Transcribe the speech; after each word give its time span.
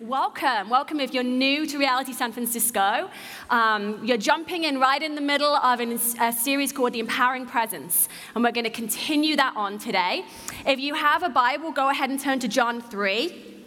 welcome. 0.00 0.70
Welcome 0.70 1.00
if 1.00 1.12
you're 1.12 1.24
new 1.24 1.66
to 1.66 1.76
Reality 1.76 2.12
San 2.12 2.30
Francisco. 2.30 3.10
Um, 3.50 4.04
you're 4.04 4.16
jumping 4.16 4.62
in 4.62 4.78
right 4.78 5.02
in 5.02 5.16
the 5.16 5.20
middle 5.20 5.56
of 5.56 5.80
an, 5.80 5.98
a 6.20 6.32
series 6.32 6.72
called 6.72 6.92
The 6.92 7.00
Empowering 7.00 7.46
Presence, 7.46 8.08
and 8.34 8.44
we're 8.44 8.52
going 8.52 8.64
to 8.64 8.70
continue 8.70 9.34
that 9.36 9.54
on 9.56 9.78
today. 9.78 10.24
If 10.64 10.78
you 10.78 10.94
have 10.94 11.24
a 11.24 11.28
Bible, 11.28 11.72
go 11.72 11.88
ahead 11.88 12.10
and 12.10 12.20
turn 12.20 12.38
to 12.40 12.48
John 12.48 12.80
3. 12.80 13.64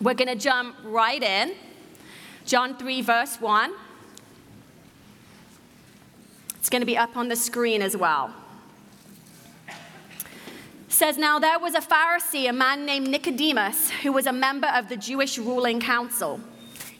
We're 0.00 0.14
going 0.14 0.28
to 0.28 0.34
jump 0.34 0.74
right 0.82 1.22
in. 1.22 1.54
John 2.44 2.76
3, 2.76 3.02
verse 3.02 3.40
1. 3.40 3.72
It's 6.56 6.68
going 6.68 6.82
to 6.82 6.86
be 6.86 6.96
up 6.96 7.16
on 7.16 7.28
the 7.28 7.36
screen 7.36 7.82
as 7.82 7.96
well 7.96 8.34
says, 10.98 11.16
Now 11.16 11.38
there 11.38 11.60
was 11.60 11.74
a 11.74 11.80
Pharisee, 11.80 12.50
a 12.50 12.52
man 12.52 12.84
named 12.84 13.06
Nicodemus, 13.08 13.90
who 14.02 14.12
was 14.12 14.26
a 14.26 14.32
member 14.32 14.66
of 14.66 14.88
the 14.88 14.96
Jewish 14.96 15.38
ruling 15.38 15.78
council. 15.78 16.40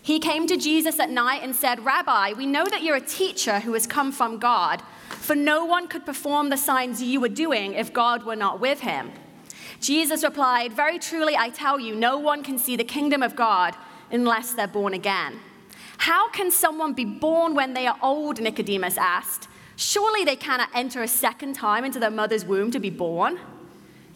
He 0.00 0.20
came 0.20 0.46
to 0.46 0.56
Jesus 0.56 1.00
at 1.00 1.10
night 1.10 1.42
and 1.42 1.54
said, 1.54 1.84
Rabbi, 1.84 2.32
we 2.34 2.46
know 2.46 2.64
that 2.66 2.84
you're 2.84 2.96
a 2.96 3.00
teacher 3.00 3.58
who 3.58 3.72
has 3.72 3.88
come 3.88 4.12
from 4.12 4.38
God, 4.38 4.82
for 5.08 5.34
no 5.34 5.64
one 5.64 5.88
could 5.88 6.06
perform 6.06 6.48
the 6.48 6.56
signs 6.56 7.02
you 7.02 7.20
were 7.20 7.28
doing 7.28 7.74
if 7.74 7.92
God 7.92 8.22
were 8.22 8.36
not 8.36 8.60
with 8.60 8.80
him. 8.80 9.10
Jesus 9.80 10.22
replied, 10.22 10.72
Very 10.72 11.00
truly, 11.00 11.36
I 11.36 11.50
tell 11.50 11.80
you, 11.80 11.96
no 11.96 12.18
one 12.18 12.44
can 12.44 12.56
see 12.56 12.76
the 12.76 12.84
kingdom 12.84 13.20
of 13.20 13.34
God 13.34 13.74
unless 14.12 14.54
they're 14.54 14.68
born 14.68 14.94
again. 14.94 15.40
How 15.98 16.30
can 16.30 16.52
someone 16.52 16.92
be 16.92 17.04
born 17.04 17.56
when 17.56 17.74
they 17.74 17.88
are 17.88 17.98
old? 18.00 18.40
Nicodemus 18.40 18.96
asked. 18.96 19.48
Surely 19.74 20.24
they 20.24 20.36
cannot 20.36 20.70
enter 20.72 21.02
a 21.02 21.08
second 21.08 21.54
time 21.54 21.84
into 21.84 21.98
their 21.98 22.12
mother's 22.12 22.44
womb 22.44 22.70
to 22.70 22.78
be 22.78 22.90
born. 22.90 23.40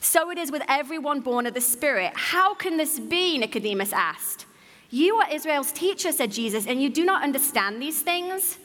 So 0.00 0.30
it 0.30 0.38
is 0.38 0.50
with 0.50 0.62
everyone 0.66 1.20
born 1.20 1.46
of 1.46 1.52
the 1.52 1.60
Spirit. 1.60 2.12
How 2.14 2.54
can 2.54 2.78
this 2.78 2.98
be? 2.98 3.36
Nicodemus 3.36 3.92
asked. 3.92 4.46
You 4.88 5.16
are 5.16 5.30
Israel's 5.30 5.70
teacher, 5.70 6.10
said 6.10 6.32
Jesus, 6.32 6.66
and 6.66 6.82
you 6.82 6.88
do 6.88 7.04
not 7.04 7.22
understand 7.22 7.80
these 7.80 8.00
things? 8.00 8.58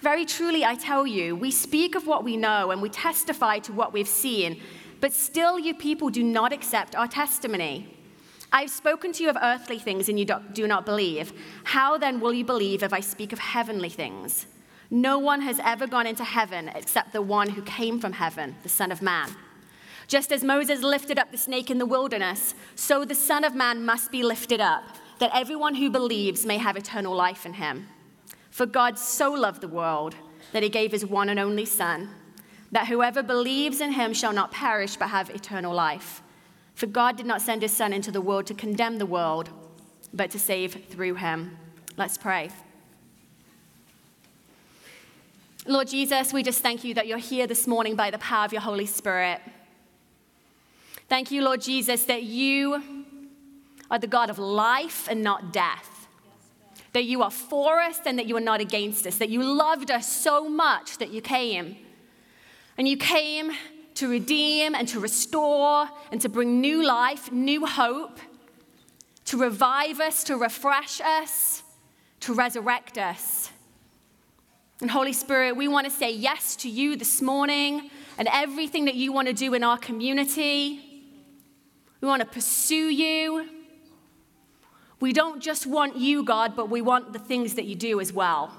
Very 0.00 0.24
truly, 0.24 0.64
I 0.64 0.76
tell 0.76 1.06
you, 1.06 1.34
we 1.34 1.50
speak 1.50 1.96
of 1.96 2.06
what 2.06 2.22
we 2.22 2.36
know 2.36 2.70
and 2.70 2.80
we 2.80 2.88
testify 2.88 3.58
to 3.58 3.72
what 3.72 3.92
we've 3.92 4.08
seen, 4.08 4.60
but 5.00 5.12
still 5.12 5.58
you 5.58 5.74
people 5.74 6.08
do 6.08 6.22
not 6.22 6.52
accept 6.52 6.94
our 6.94 7.08
testimony. 7.08 7.96
I've 8.52 8.70
spoken 8.70 9.12
to 9.14 9.24
you 9.24 9.28
of 9.28 9.36
earthly 9.42 9.80
things 9.80 10.08
and 10.08 10.18
you 10.18 10.26
do 10.52 10.68
not 10.68 10.86
believe. 10.86 11.32
How 11.64 11.98
then 11.98 12.20
will 12.20 12.32
you 12.32 12.44
believe 12.44 12.84
if 12.84 12.92
I 12.92 13.00
speak 13.00 13.32
of 13.32 13.40
heavenly 13.40 13.90
things? 13.90 14.46
No 14.90 15.18
one 15.18 15.42
has 15.42 15.60
ever 15.64 15.86
gone 15.86 16.06
into 16.06 16.24
heaven 16.24 16.68
except 16.68 17.12
the 17.12 17.20
one 17.20 17.50
who 17.50 17.62
came 17.62 18.00
from 18.00 18.12
heaven, 18.12 18.56
the 18.62 18.68
Son 18.68 18.92
of 18.92 19.02
Man. 19.02 19.28
Just 20.08 20.32
as 20.32 20.42
Moses 20.42 20.82
lifted 20.82 21.18
up 21.18 21.30
the 21.30 21.36
snake 21.36 21.70
in 21.70 21.76
the 21.76 21.84
wilderness, 21.84 22.54
so 22.74 23.04
the 23.04 23.14
Son 23.14 23.44
of 23.44 23.54
Man 23.54 23.84
must 23.84 24.10
be 24.10 24.22
lifted 24.22 24.58
up, 24.58 24.82
that 25.18 25.30
everyone 25.34 25.74
who 25.74 25.90
believes 25.90 26.46
may 26.46 26.56
have 26.56 26.78
eternal 26.78 27.14
life 27.14 27.44
in 27.44 27.52
him. 27.52 27.86
For 28.50 28.64
God 28.64 28.98
so 28.98 29.30
loved 29.30 29.60
the 29.60 29.68
world 29.68 30.14
that 30.52 30.62
he 30.62 30.70
gave 30.70 30.92
his 30.92 31.04
one 31.04 31.28
and 31.28 31.38
only 31.38 31.66
Son, 31.66 32.08
that 32.72 32.88
whoever 32.88 33.22
believes 33.22 33.82
in 33.82 33.92
him 33.92 34.14
shall 34.14 34.32
not 34.32 34.50
perish 34.50 34.96
but 34.96 35.10
have 35.10 35.28
eternal 35.28 35.74
life. 35.74 36.22
For 36.74 36.86
God 36.86 37.18
did 37.18 37.26
not 37.26 37.42
send 37.42 37.60
his 37.60 37.72
Son 37.72 37.92
into 37.92 38.10
the 38.10 38.22
world 38.22 38.46
to 38.46 38.54
condemn 38.54 38.96
the 38.96 39.04
world, 39.06 39.50
but 40.14 40.30
to 40.30 40.38
save 40.38 40.86
through 40.88 41.16
him. 41.16 41.58
Let's 41.98 42.16
pray. 42.16 42.48
Lord 45.66 45.88
Jesus, 45.88 46.32
we 46.32 46.42
just 46.42 46.62
thank 46.62 46.82
you 46.82 46.94
that 46.94 47.06
you're 47.06 47.18
here 47.18 47.46
this 47.46 47.66
morning 47.66 47.94
by 47.94 48.10
the 48.10 48.16
power 48.18 48.46
of 48.46 48.52
your 48.52 48.62
Holy 48.62 48.86
Spirit. 48.86 49.42
Thank 51.08 51.30
you, 51.30 51.42
Lord 51.42 51.62
Jesus, 51.62 52.04
that 52.04 52.24
you 52.24 52.82
are 53.90 53.98
the 53.98 54.06
God 54.06 54.28
of 54.28 54.38
life 54.38 55.08
and 55.10 55.22
not 55.22 55.54
death. 55.54 56.06
That 56.92 57.04
you 57.04 57.22
are 57.22 57.30
for 57.30 57.80
us 57.80 58.00
and 58.04 58.18
that 58.18 58.26
you 58.26 58.36
are 58.36 58.40
not 58.40 58.60
against 58.60 59.06
us. 59.06 59.16
That 59.16 59.30
you 59.30 59.42
loved 59.42 59.90
us 59.90 60.10
so 60.10 60.48
much 60.48 60.98
that 60.98 61.10
you 61.10 61.22
came. 61.22 61.76
And 62.76 62.86
you 62.86 62.98
came 62.98 63.52
to 63.94 64.08
redeem 64.08 64.74
and 64.74 64.86
to 64.88 65.00
restore 65.00 65.88
and 66.12 66.20
to 66.20 66.28
bring 66.28 66.60
new 66.60 66.86
life, 66.86 67.32
new 67.32 67.64
hope, 67.64 68.18
to 69.24 69.38
revive 69.38 70.00
us, 70.00 70.22
to 70.24 70.36
refresh 70.36 71.00
us, 71.00 71.62
to 72.20 72.34
resurrect 72.34 72.98
us. 72.98 73.50
And 74.80 74.90
Holy 74.90 75.12
Spirit, 75.14 75.56
we 75.56 75.68
want 75.68 75.86
to 75.86 75.90
say 75.90 76.12
yes 76.12 76.54
to 76.56 76.68
you 76.68 76.96
this 76.96 77.22
morning 77.22 77.90
and 78.18 78.28
everything 78.30 78.84
that 78.84 78.94
you 78.94 79.12
want 79.12 79.26
to 79.28 79.34
do 79.34 79.54
in 79.54 79.64
our 79.64 79.78
community. 79.78 80.87
We 82.00 82.08
want 82.08 82.20
to 82.20 82.26
pursue 82.26 82.88
you. 82.88 83.48
We 85.00 85.12
don't 85.12 85.42
just 85.42 85.66
want 85.66 85.96
you, 85.96 86.24
God, 86.24 86.56
but 86.56 86.70
we 86.70 86.80
want 86.80 87.12
the 87.12 87.18
things 87.18 87.54
that 87.54 87.64
you 87.64 87.74
do 87.74 88.00
as 88.00 88.12
well. 88.12 88.52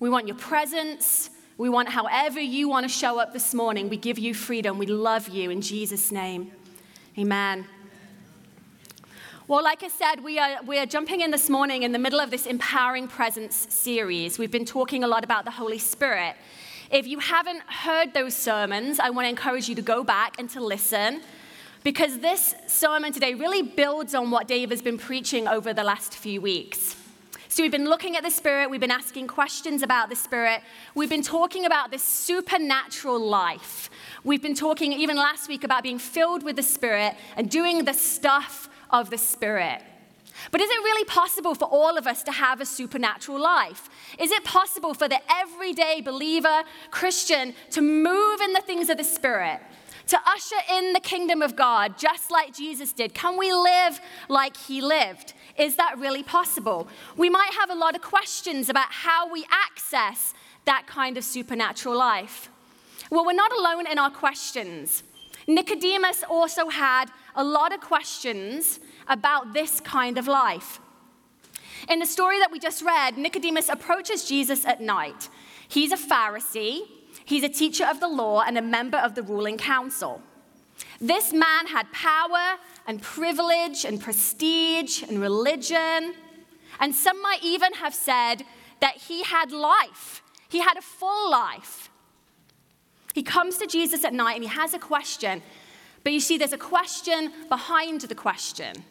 We 0.00 0.08
want 0.08 0.28
your 0.28 0.36
presence. 0.36 1.30
We 1.56 1.68
want 1.68 1.88
however 1.88 2.40
you 2.40 2.68
want 2.68 2.84
to 2.84 2.88
show 2.88 3.18
up 3.18 3.32
this 3.32 3.52
morning. 3.52 3.88
We 3.88 3.96
give 3.96 4.18
you 4.18 4.34
freedom. 4.34 4.78
We 4.78 4.86
love 4.86 5.28
you 5.28 5.50
in 5.50 5.60
Jesus' 5.60 6.12
name. 6.12 6.52
Amen. 7.18 7.66
Well, 9.48 9.64
like 9.64 9.82
I 9.82 9.88
said, 9.88 10.22
we 10.22 10.38
are, 10.38 10.62
we 10.64 10.78
are 10.78 10.86
jumping 10.86 11.22
in 11.22 11.30
this 11.30 11.48
morning 11.48 11.82
in 11.82 11.92
the 11.92 11.98
middle 11.98 12.20
of 12.20 12.30
this 12.30 12.46
Empowering 12.46 13.08
Presence 13.08 13.66
series. 13.70 14.38
We've 14.38 14.50
been 14.50 14.66
talking 14.66 15.02
a 15.02 15.08
lot 15.08 15.24
about 15.24 15.44
the 15.44 15.50
Holy 15.50 15.78
Spirit. 15.78 16.36
If 16.90 17.06
you 17.06 17.18
haven't 17.18 17.62
heard 17.62 18.14
those 18.14 18.36
sermons, 18.36 19.00
I 19.00 19.10
want 19.10 19.24
to 19.24 19.30
encourage 19.30 19.68
you 19.68 19.74
to 19.74 19.82
go 19.82 20.04
back 20.04 20.38
and 20.38 20.48
to 20.50 20.60
listen 20.60 21.22
because 21.84 22.18
this 22.18 22.54
sermon 22.66 23.12
today 23.12 23.34
really 23.34 23.62
builds 23.62 24.14
on 24.14 24.30
what 24.30 24.48
Dave 24.48 24.70
has 24.70 24.82
been 24.82 24.98
preaching 24.98 25.48
over 25.48 25.72
the 25.72 25.84
last 25.84 26.14
few 26.14 26.40
weeks. 26.40 26.96
So, 27.50 27.62
we've 27.62 27.72
been 27.72 27.88
looking 27.88 28.14
at 28.14 28.22
the 28.22 28.30
Spirit, 28.30 28.68
we've 28.70 28.80
been 28.80 28.90
asking 28.90 29.26
questions 29.26 29.82
about 29.82 30.10
the 30.10 30.16
Spirit, 30.16 30.60
we've 30.94 31.08
been 31.08 31.22
talking 31.22 31.64
about 31.64 31.90
this 31.90 32.02
supernatural 32.02 33.18
life. 33.18 33.90
We've 34.22 34.42
been 34.42 34.54
talking 34.54 34.92
even 34.92 35.16
last 35.16 35.48
week 35.48 35.64
about 35.64 35.82
being 35.82 35.98
filled 35.98 36.42
with 36.42 36.56
the 36.56 36.62
Spirit 36.62 37.16
and 37.36 37.50
doing 37.50 37.84
the 37.84 37.94
stuff 37.94 38.68
of 38.90 39.10
the 39.10 39.18
Spirit. 39.18 39.82
But 40.50 40.60
is 40.60 40.70
it 40.70 40.74
really 40.74 41.04
possible 41.04 41.54
for 41.54 41.64
all 41.64 41.96
of 41.96 42.06
us 42.06 42.22
to 42.24 42.32
have 42.32 42.60
a 42.60 42.66
supernatural 42.66 43.40
life? 43.40 43.88
Is 44.18 44.30
it 44.30 44.44
possible 44.44 44.94
for 44.94 45.08
the 45.08 45.18
everyday 45.30 46.00
believer, 46.00 46.62
Christian, 46.90 47.54
to 47.70 47.80
move 47.80 48.40
in 48.40 48.52
the 48.52 48.60
things 48.60 48.88
of 48.88 48.98
the 48.98 49.04
Spirit? 49.04 49.60
To 50.08 50.18
usher 50.26 50.56
in 50.70 50.92
the 50.92 51.00
kingdom 51.00 51.42
of 51.42 51.54
God 51.54 51.98
just 51.98 52.30
like 52.30 52.54
Jesus 52.54 52.92
did? 52.92 53.14
Can 53.14 53.38
we 53.38 53.52
live 53.52 54.00
like 54.28 54.56
he 54.56 54.80
lived? 54.80 55.34
Is 55.56 55.76
that 55.76 55.98
really 55.98 56.22
possible? 56.22 56.88
We 57.16 57.30
might 57.30 57.52
have 57.58 57.70
a 57.70 57.74
lot 57.74 57.94
of 57.94 58.02
questions 58.02 58.68
about 58.68 58.90
how 58.90 59.30
we 59.30 59.44
access 59.50 60.34
that 60.64 60.86
kind 60.86 61.16
of 61.16 61.24
supernatural 61.24 61.96
life. 61.96 62.50
Well, 63.10 63.24
we're 63.24 63.32
not 63.32 63.52
alone 63.52 63.86
in 63.86 63.98
our 63.98 64.10
questions. 64.10 65.02
Nicodemus 65.46 66.24
also 66.28 66.68
had 66.68 67.06
a 67.34 67.42
lot 67.42 67.72
of 67.72 67.80
questions 67.80 68.80
about 69.08 69.54
this 69.54 69.80
kind 69.80 70.18
of 70.18 70.26
life. 70.26 70.80
In 71.88 72.00
the 72.00 72.06
story 72.06 72.38
that 72.38 72.52
we 72.52 72.58
just 72.58 72.82
read, 72.82 73.16
Nicodemus 73.16 73.68
approaches 73.70 74.24
Jesus 74.28 74.66
at 74.66 74.82
night. 74.82 75.28
He's 75.68 75.92
a 75.92 75.96
Pharisee, 75.96 76.82
He's 77.24 77.42
a 77.42 77.48
teacher 77.48 77.84
of 77.86 78.00
the 78.00 78.08
law 78.08 78.42
and 78.42 78.56
a 78.56 78.62
member 78.62 78.98
of 78.98 79.14
the 79.14 79.22
ruling 79.22 79.58
council. 79.58 80.22
This 81.00 81.32
man 81.32 81.66
had 81.66 81.90
power 81.92 82.58
and 82.86 83.02
privilege 83.02 83.84
and 83.84 84.00
prestige 84.00 85.02
and 85.02 85.20
religion. 85.20 86.14
And 86.80 86.94
some 86.94 87.20
might 87.22 87.42
even 87.42 87.74
have 87.74 87.94
said 87.94 88.44
that 88.80 88.96
he 88.96 89.22
had 89.24 89.52
life, 89.52 90.22
he 90.48 90.60
had 90.60 90.76
a 90.76 90.82
full 90.82 91.30
life. 91.30 91.90
He 93.14 93.22
comes 93.22 93.58
to 93.58 93.66
Jesus 93.66 94.04
at 94.04 94.12
night 94.12 94.34
and 94.34 94.44
he 94.44 94.48
has 94.48 94.74
a 94.74 94.78
question. 94.78 95.42
But 96.04 96.12
you 96.12 96.20
see, 96.20 96.38
there's 96.38 96.52
a 96.52 96.58
question 96.58 97.32
behind 97.48 98.02
the 98.02 98.14
question. 98.14 98.84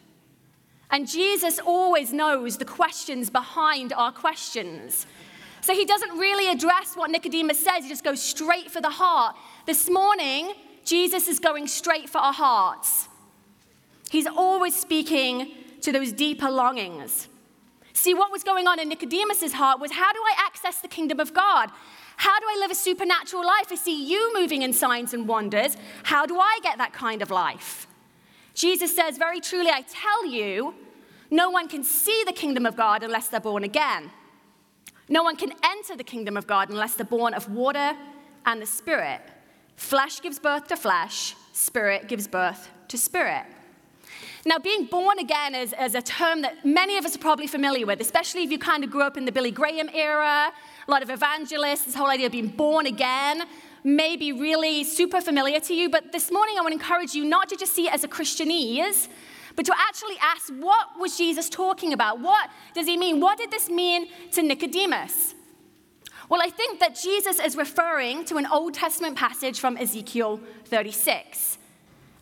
And 0.90 1.08
Jesus 1.08 1.58
always 1.58 2.12
knows 2.12 2.58
the 2.58 2.64
questions 2.64 3.30
behind 3.30 3.92
our 3.92 4.12
questions. 4.12 5.06
So 5.60 5.74
he 5.74 5.84
doesn't 5.84 6.18
really 6.18 6.50
address 6.50 6.94
what 6.94 7.10
Nicodemus 7.10 7.62
says, 7.62 7.84
he 7.84 7.88
just 7.88 8.04
goes 8.04 8.22
straight 8.22 8.70
for 8.70 8.80
the 8.80 8.90
heart. 8.90 9.36
This 9.66 9.90
morning, 9.90 10.54
Jesus 10.84 11.28
is 11.28 11.38
going 11.38 11.66
straight 11.66 12.08
for 12.08 12.18
our 12.18 12.32
hearts. 12.32 13.08
He's 14.10 14.26
always 14.26 14.74
speaking 14.74 15.52
to 15.82 15.92
those 15.92 16.12
deeper 16.12 16.50
longings. 16.50 17.28
See, 17.92 18.14
what 18.14 18.30
was 18.30 18.44
going 18.44 18.66
on 18.66 18.78
in 18.78 18.88
Nicodemus's 18.88 19.52
heart 19.52 19.80
was 19.80 19.92
how 19.92 20.12
do 20.12 20.20
I 20.20 20.34
access 20.46 20.80
the 20.80 20.88
kingdom 20.88 21.20
of 21.20 21.34
God? 21.34 21.70
How 22.16 22.38
do 22.38 22.46
I 22.48 22.56
live 22.60 22.70
a 22.70 22.74
supernatural 22.74 23.44
life? 23.44 23.66
I 23.70 23.74
see 23.74 24.08
you 24.08 24.32
moving 24.34 24.62
in 24.62 24.72
signs 24.72 25.14
and 25.14 25.28
wonders. 25.28 25.76
How 26.04 26.26
do 26.26 26.38
I 26.38 26.58
get 26.62 26.78
that 26.78 26.92
kind 26.92 27.22
of 27.22 27.30
life? 27.30 27.86
Jesus 28.54 28.94
says, 28.94 29.18
Very 29.18 29.40
truly, 29.40 29.70
I 29.70 29.82
tell 29.82 30.26
you, 30.26 30.74
no 31.30 31.50
one 31.50 31.68
can 31.68 31.84
see 31.84 32.22
the 32.26 32.32
kingdom 32.32 32.66
of 32.66 32.76
God 32.76 33.02
unless 33.02 33.28
they're 33.28 33.40
born 33.40 33.62
again. 33.62 34.10
No 35.08 35.22
one 35.22 35.36
can 35.36 35.52
enter 35.64 35.96
the 35.96 36.04
kingdom 36.04 36.36
of 36.36 36.46
God 36.46 36.70
unless 36.70 36.94
they're 36.94 37.06
born 37.06 37.34
of 37.34 37.50
water 37.50 37.96
and 38.46 38.60
the 38.60 38.66
Spirit. 38.66 39.20
Flesh 39.76 40.20
gives 40.20 40.38
birth 40.38 40.66
to 40.68 40.76
flesh, 40.76 41.36
spirit 41.52 42.08
gives 42.08 42.26
birth 42.26 42.68
to 42.88 42.98
spirit. 42.98 43.44
Now, 44.44 44.58
being 44.58 44.86
born 44.86 45.18
again 45.18 45.54
is, 45.54 45.74
is, 45.80 45.94
a 45.94 46.02
term 46.02 46.42
that 46.42 46.64
many 46.64 46.96
of 46.96 47.04
us 47.04 47.14
are 47.14 47.20
probably 47.20 47.46
familiar 47.46 47.86
with, 47.86 48.00
especially 48.00 48.42
if 48.42 48.50
you 48.50 48.58
kind 48.58 48.82
of 48.82 48.90
grew 48.90 49.02
up 49.02 49.16
in 49.16 49.24
the 49.24 49.32
Billy 49.32 49.50
Graham 49.50 49.88
era. 49.92 50.52
A 50.86 50.90
lot 50.90 51.02
of 51.02 51.10
evangelists, 51.10 51.84
this 51.84 51.94
whole 51.94 52.08
idea 52.08 52.26
of 52.26 52.32
being 52.32 52.48
born 52.48 52.86
again 52.86 53.42
may 53.84 54.16
be 54.16 54.32
really 54.32 54.84
super 54.84 55.20
familiar 55.20 55.60
to 55.60 55.74
you. 55.74 55.88
But 55.88 56.12
this 56.12 56.32
morning, 56.32 56.56
I 56.58 56.62
want 56.62 56.72
to 56.72 56.80
encourage 56.80 57.14
you 57.14 57.24
not 57.24 57.48
to 57.50 57.56
just 57.56 57.72
see 57.72 57.86
it 57.86 57.94
as 57.94 58.04
a 58.04 58.08
Christianese, 58.08 59.08
but 59.58 59.66
to 59.66 59.74
actually 59.76 60.14
ask 60.22 60.50
what 60.50 61.00
was 61.00 61.18
Jesus 61.18 61.48
talking 61.48 61.92
about? 61.92 62.20
What 62.20 62.48
does 62.74 62.86
he 62.86 62.96
mean? 62.96 63.18
What 63.18 63.38
did 63.38 63.50
this 63.50 63.68
mean 63.68 64.06
to 64.30 64.40
Nicodemus? 64.40 65.34
Well, 66.28 66.40
I 66.40 66.48
think 66.48 66.78
that 66.78 66.94
Jesus 66.94 67.40
is 67.40 67.56
referring 67.56 68.24
to 68.26 68.36
an 68.36 68.46
Old 68.46 68.72
Testament 68.74 69.16
passage 69.16 69.58
from 69.58 69.76
Ezekiel 69.76 70.38
36. 70.66 71.58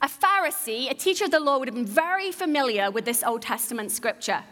A 0.01 0.09
Pharisee, 0.09 0.91
a 0.91 0.95
teacher 0.95 1.27
of 1.27 1.31
the 1.31 1.39
law, 1.39 1.59
would 1.59 1.69
have 1.69 1.75
been 1.75 1.85
very 1.85 2.33
familiar 2.33 2.91
with 2.91 3.05
this 3.05 3.23
Old 3.23 3.43
Testament 3.43 3.93
scripture. 3.93 4.43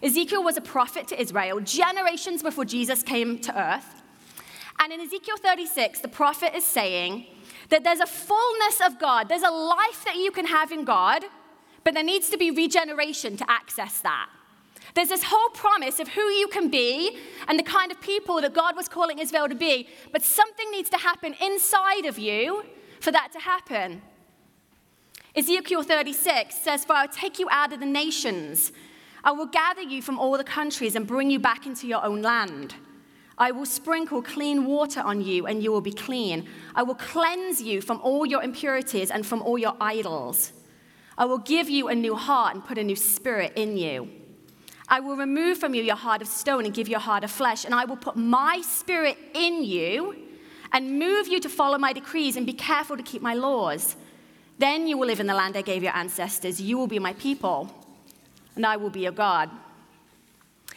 Ezekiel 0.00 0.44
was 0.44 0.56
a 0.56 0.60
prophet 0.60 1.08
to 1.08 1.20
Israel 1.20 1.58
generations 1.58 2.40
before 2.40 2.64
Jesus 2.64 3.02
came 3.02 3.40
to 3.40 3.60
earth. 3.60 4.00
And 4.78 4.92
in 4.92 5.00
Ezekiel 5.00 5.38
36, 5.38 5.98
the 5.98 6.06
prophet 6.06 6.54
is 6.54 6.64
saying 6.64 7.26
that 7.70 7.82
there's 7.82 7.98
a 7.98 8.06
fullness 8.06 8.80
of 8.80 9.00
God, 9.00 9.28
there's 9.28 9.42
a 9.42 9.50
life 9.50 10.04
that 10.04 10.14
you 10.14 10.30
can 10.30 10.46
have 10.46 10.70
in 10.70 10.84
God, 10.84 11.24
but 11.84 11.94
there 11.94 12.04
needs 12.04 12.30
to 12.30 12.38
be 12.38 12.50
regeneration 12.50 13.36
to 13.36 13.50
access 13.50 14.00
that. 14.00 14.28
There's 14.94 15.08
this 15.08 15.24
whole 15.24 15.48
promise 15.50 16.00
of 16.00 16.08
who 16.08 16.22
you 16.22 16.48
can 16.48 16.68
be 16.68 17.16
and 17.48 17.58
the 17.58 17.62
kind 17.62 17.90
of 17.90 18.00
people 18.00 18.40
that 18.40 18.52
God 18.52 18.76
was 18.76 18.88
calling 18.88 19.18
Israel 19.18 19.48
to 19.48 19.54
be, 19.54 19.88
but 20.12 20.22
something 20.22 20.70
needs 20.70 20.90
to 20.90 20.98
happen 20.98 21.34
inside 21.40 22.04
of 22.04 22.18
you 22.18 22.64
for 23.00 23.10
that 23.10 23.32
to 23.32 23.38
happen. 23.38 24.02
Ezekiel 25.34 25.82
36 25.82 26.54
says, 26.54 26.84
For 26.84 26.92
I'll 26.92 27.08
take 27.08 27.38
you 27.38 27.48
out 27.50 27.72
of 27.72 27.80
the 27.80 27.86
nations. 27.86 28.70
I 29.24 29.32
will 29.32 29.46
gather 29.46 29.82
you 29.82 30.02
from 30.02 30.18
all 30.18 30.36
the 30.36 30.44
countries 30.44 30.94
and 30.94 31.06
bring 31.06 31.30
you 31.30 31.38
back 31.38 31.64
into 31.64 31.86
your 31.86 32.04
own 32.04 32.20
land. 32.20 32.74
I 33.38 33.50
will 33.50 33.66
sprinkle 33.66 34.20
clean 34.20 34.66
water 34.66 35.00
on 35.00 35.22
you, 35.22 35.46
and 35.46 35.62
you 35.62 35.72
will 35.72 35.80
be 35.80 35.92
clean. 35.92 36.46
I 36.74 36.82
will 36.82 36.94
cleanse 36.96 37.62
you 37.62 37.80
from 37.80 37.98
all 38.02 38.26
your 38.26 38.42
impurities 38.42 39.10
and 39.10 39.24
from 39.24 39.40
all 39.42 39.56
your 39.56 39.74
idols. 39.80 40.52
I 41.22 41.24
will 41.24 41.38
give 41.38 41.70
you 41.70 41.86
a 41.86 41.94
new 41.94 42.16
heart 42.16 42.56
and 42.56 42.64
put 42.64 42.78
a 42.78 42.82
new 42.82 42.96
spirit 42.96 43.52
in 43.54 43.76
you. 43.76 44.10
I 44.88 44.98
will 44.98 45.14
remove 45.14 45.56
from 45.56 45.72
you 45.72 45.80
your 45.80 45.94
heart 45.94 46.20
of 46.20 46.26
stone 46.26 46.64
and 46.64 46.74
give 46.74 46.88
you 46.88 46.96
a 46.96 46.98
heart 46.98 47.22
of 47.22 47.30
flesh, 47.30 47.64
and 47.64 47.72
I 47.72 47.84
will 47.84 47.96
put 47.96 48.16
my 48.16 48.60
spirit 48.60 49.16
in 49.32 49.62
you 49.62 50.16
and 50.72 50.98
move 50.98 51.28
you 51.28 51.38
to 51.38 51.48
follow 51.48 51.78
my 51.78 51.92
decrees 51.92 52.36
and 52.36 52.44
be 52.44 52.52
careful 52.52 52.96
to 52.96 53.04
keep 53.04 53.22
my 53.22 53.34
laws. 53.34 53.94
Then 54.58 54.88
you 54.88 54.98
will 54.98 55.06
live 55.06 55.20
in 55.20 55.28
the 55.28 55.34
land 55.34 55.56
I 55.56 55.62
gave 55.62 55.84
your 55.84 55.94
ancestors. 55.94 56.60
You 56.60 56.76
will 56.76 56.88
be 56.88 56.98
my 56.98 57.12
people, 57.12 57.72
and 58.56 58.66
I 58.66 58.76
will 58.76 58.90
be 58.90 59.02
your 59.02 59.12
God. 59.12 59.48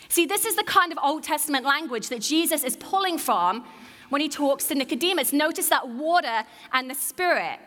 See, 0.10 0.28
this 0.28 0.46
is 0.46 0.56
the 0.56 0.64
kind 0.64 0.92
of 0.92 1.00
Old 1.02 1.24
Testament 1.24 1.66
language 1.66 2.10
that 2.10 2.22
Jesus 2.22 2.64
is 2.64 2.78
pulling 2.78 3.18
from 3.18 3.66
when 4.10 4.22
he 4.22 4.30
talks 4.30 4.66
to 4.66 4.76
Nicodemus. 4.76 5.34
Notice 5.34 5.70
that 5.70 5.90
water 5.90 6.44
and 6.72 6.88
the 6.88 6.94
Spirit. 6.94 7.58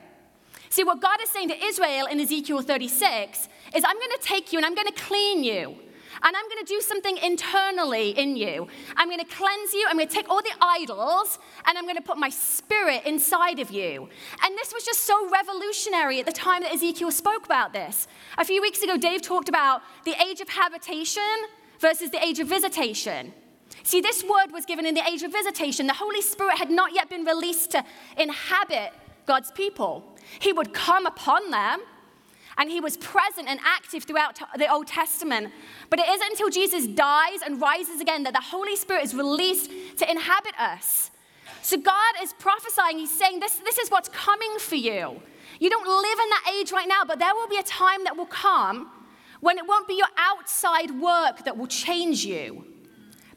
See, 0.71 0.85
what 0.85 1.01
God 1.01 1.21
is 1.23 1.31
saying 1.31 1.49
to 1.49 1.65
Israel 1.65 2.07
in 2.07 2.21
Ezekiel 2.21 2.63
36 2.63 3.49
is, 3.75 3.85
I'm 3.87 3.99
going 3.99 4.11
to 4.19 4.23
take 4.23 4.53
you 4.53 4.59
and 4.59 4.67
I'm 4.67 4.75
going 4.75 4.87
to 4.87 4.93
clean 4.93 5.43
you. 5.45 5.77
And 6.21 6.37
I'm 6.37 6.49
going 6.49 6.65
to 6.65 6.73
do 6.73 6.81
something 6.81 7.17
internally 7.19 8.11
in 8.11 8.37
you. 8.37 8.67
I'm 8.97 9.09
going 9.09 9.21
to 9.21 9.37
cleanse 9.37 9.73
you. 9.73 9.87
I'm 9.89 9.97
going 9.97 10.09
to 10.09 10.15
take 10.15 10.29
all 10.29 10.43
the 10.43 10.51
idols 10.61 11.39
and 11.67 11.79
I'm 11.79 11.85
going 11.85 11.97
to 11.97 12.03
put 12.03 12.19
my 12.19 12.29
spirit 12.29 13.03
inside 13.07 13.61
of 13.61 13.71
you. 13.71 14.09
And 14.43 14.59
this 14.59 14.73
was 14.75 14.85
just 14.85 15.01
so 15.01 15.31
revolutionary 15.31 16.19
at 16.19 16.27
the 16.27 16.33
time 16.33 16.63
that 16.63 16.73
Ezekiel 16.73 17.13
spoke 17.13 17.45
about 17.45 17.73
this. 17.73 18.09
A 18.37 18.45
few 18.45 18.61
weeks 18.61 18.83
ago, 18.83 18.97
Dave 18.97 19.23
talked 19.23 19.49
about 19.49 19.83
the 20.05 20.21
age 20.21 20.41
of 20.41 20.49
habitation 20.49 21.23
versus 21.81 22.11
the 22.11 22.23
age 22.25 22.41
of 22.41 22.49
visitation. 22.49 23.33
See, 23.85 24.01
this 24.01 24.25
word 24.25 24.53
was 24.53 24.65
given 24.65 24.87
in 24.87 24.95
the 24.95 25.07
age 25.07 25.23
of 25.23 25.31
visitation. 25.31 25.87
The 25.87 25.95
Holy 25.95 26.21
Spirit 26.21 26.59
had 26.59 26.71
not 26.71 26.95
yet 26.95 27.09
been 27.09 27.25
released 27.25 27.71
to 27.73 27.85
inhabit 28.17 28.93
God's 29.29 29.53
people. 29.53 30.17
He 30.41 30.53
would 30.53 30.73
come 30.73 31.07
upon 31.07 31.51
them 31.51 31.81
and 32.57 32.71
he 32.71 32.81
was 32.81 32.97
present 32.97 33.47
and 33.47 33.61
active 33.63 34.03
throughout 34.03 34.41
the 34.57 34.73
Old 34.73 34.89
Testament. 34.89 35.53
But 35.91 36.01
it 36.01 36.09
isn't 36.09 36.31
until 36.33 36.49
Jesus 36.49 36.87
dies 36.89 37.41
and 37.45 37.61
rises 37.61 38.01
again 38.01 38.25
that 38.25 38.33
the 38.33 38.41
Holy 38.41 38.75
Spirit 38.75 39.05
is 39.05 39.15
released 39.15 39.71
to 39.99 40.11
inhabit 40.11 40.59
us. 40.59 41.13
So 41.63 41.77
God 41.77 42.15
is 42.23 42.33
prophesying, 42.33 42.99
He's 42.99 43.17
saying, 43.17 43.41
This, 43.41 43.57
this 43.57 43.79
is 43.79 43.91
what's 43.91 44.09
coming 44.09 44.59
for 44.59 44.75
you. 44.77 45.21
You 45.61 45.71
don't 45.71 45.87
live 45.87 46.19
in 46.19 46.31
that 46.31 46.55
age 46.59 46.73
right 46.73 46.89
now, 46.89 47.03
but 47.07 47.19
there 47.19 47.35
will 47.35 47.49
be 47.49 47.59
a 47.59 47.63
time 47.63 48.05
that 48.05 48.17
will 48.17 48.27
come 48.27 48.91
when 49.41 49.59
it 49.59 49.67
won't 49.67 49.87
be 49.87 49.95
your 49.95 50.09
outside 50.17 50.91
work 51.01 51.45
that 51.45 51.57
will 51.57 51.67
change 51.67 52.25
you, 52.25 52.65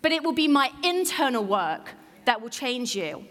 but 0.02 0.12
it 0.12 0.24
will 0.24 0.34
be 0.34 0.48
my 0.48 0.72
internal 0.84 1.44
work 1.44 1.92
that 2.26 2.42
will 2.42 2.50
change 2.50 2.96
you. 2.96 3.26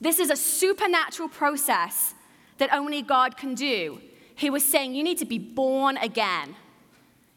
This 0.00 0.18
is 0.18 0.30
a 0.30 0.36
supernatural 0.36 1.28
process 1.28 2.14
that 2.58 2.72
only 2.72 3.02
God 3.02 3.36
can 3.36 3.54
do. 3.54 4.00
He 4.34 4.50
was 4.50 4.64
saying, 4.64 4.94
You 4.94 5.02
need 5.02 5.18
to 5.18 5.24
be 5.24 5.38
born 5.38 5.96
again, 5.96 6.54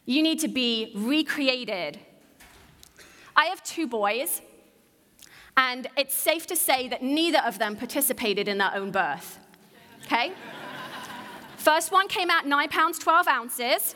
you 0.06 0.22
need 0.22 0.40
to 0.40 0.48
be 0.48 0.92
recreated. 0.94 1.98
I 3.34 3.46
have 3.46 3.62
two 3.64 3.86
boys, 3.86 4.42
and 5.56 5.86
it's 5.96 6.14
safe 6.14 6.46
to 6.48 6.56
say 6.56 6.88
that 6.88 7.02
neither 7.02 7.40
of 7.40 7.58
them 7.58 7.76
participated 7.76 8.46
in 8.46 8.58
their 8.58 8.74
own 8.74 8.90
birth. 8.90 9.38
Okay? 10.04 10.32
First 11.56 11.92
one 11.92 12.08
came 12.08 12.30
out 12.30 12.46
nine 12.46 12.68
pounds, 12.68 12.98
12 12.98 13.28
ounces. 13.28 13.94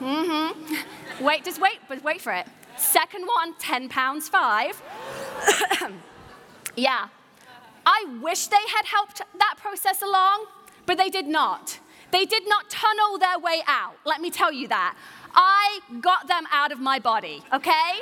Mm-hmm. 0.00 1.24
Wait, 1.24 1.44
just 1.44 1.60
wait, 1.60 1.78
but 1.88 2.02
wait 2.02 2.20
for 2.20 2.32
it. 2.32 2.46
Second 2.76 3.26
one, 3.26 3.54
10 3.58 3.88
pounds, 3.88 4.28
five. 4.28 4.82
yeah, 6.76 7.08
I 7.84 8.18
wish 8.20 8.46
they 8.46 8.56
had 8.76 8.86
helped 8.86 9.22
that 9.38 9.54
process 9.58 10.02
along, 10.02 10.46
but 10.86 10.98
they 10.98 11.08
did 11.08 11.26
not. 11.26 11.78
They 12.10 12.24
did 12.24 12.46
not 12.46 12.68
tunnel 12.68 13.18
their 13.18 13.38
way 13.38 13.62
out, 13.66 13.94
let 14.04 14.20
me 14.20 14.30
tell 14.30 14.52
you 14.52 14.68
that. 14.68 14.96
I 15.34 15.80
got 16.00 16.28
them 16.28 16.44
out 16.52 16.72
of 16.72 16.78
my 16.78 16.98
body, 16.98 17.42
okay? 17.52 18.00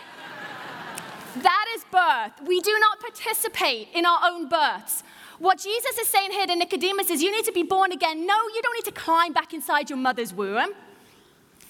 that 1.43 1.67
is 1.75 1.85
birth. 1.91 2.47
We 2.47 2.61
do 2.61 2.77
not 2.81 3.01
participate 3.01 3.89
in 3.95 4.05
our 4.05 4.19
own 4.25 4.49
births. 4.49 5.05
What 5.39 5.59
Jesus 5.59 5.97
is 5.97 6.09
saying 6.09 6.33
here 6.33 6.47
to 6.47 6.57
Nicodemus 6.57 7.09
is 7.09 7.23
you 7.23 7.35
need 7.35 7.45
to 7.47 7.53
be 7.53 7.63
born 7.63 7.93
again. 7.93 8.27
No, 8.27 8.35
you 8.55 8.61
don't 8.63 8.75
need 8.75 8.93
to 8.93 9.01
climb 9.01 9.33
back 9.33 9.55
inside 9.55 9.89
your 9.89 9.99
mother's 9.99 10.35
womb. 10.35 10.73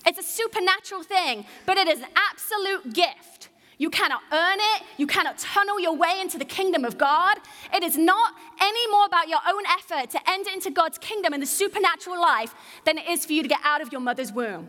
It's 0.06 0.18
a 0.18 0.22
supernatural 0.22 1.02
thing, 1.02 1.44
but 1.66 1.76
it 1.76 1.86
is 1.86 2.00
an 2.00 2.08
absolute 2.16 2.94
gift. 2.94 3.39
You 3.80 3.88
cannot 3.88 4.20
earn 4.30 4.58
it. 4.60 4.82
You 4.98 5.06
cannot 5.06 5.38
tunnel 5.38 5.80
your 5.80 5.96
way 5.96 6.20
into 6.20 6.36
the 6.36 6.44
kingdom 6.44 6.84
of 6.84 6.98
God. 6.98 7.38
It 7.72 7.82
is 7.82 7.96
not 7.96 8.34
any 8.60 8.86
more 8.88 9.06
about 9.06 9.26
your 9.26 9.38
own 9.48 9.62
effort 9.78 10.10
to 10.10 10.20
enter 10.30 10.50
into 10.50 10.70
God's 10.70 10.98
kingdom 10.98 11.32
and 11.32 11.42
the 11.42 11.46
supernatural 11.46 12.20
life 12.20 12.54
than 12.84 12.98
it 12.98 13.08
is 13.08 13.24
for 13.24 13.32
you 13.32 13.42
to 13.42 13.48
get 13.48 13.60
out 13.64 13.80
of 13.80 13.90
your 13.90 14.02
mother's 14.02 14.32
womb. 14.32 14.68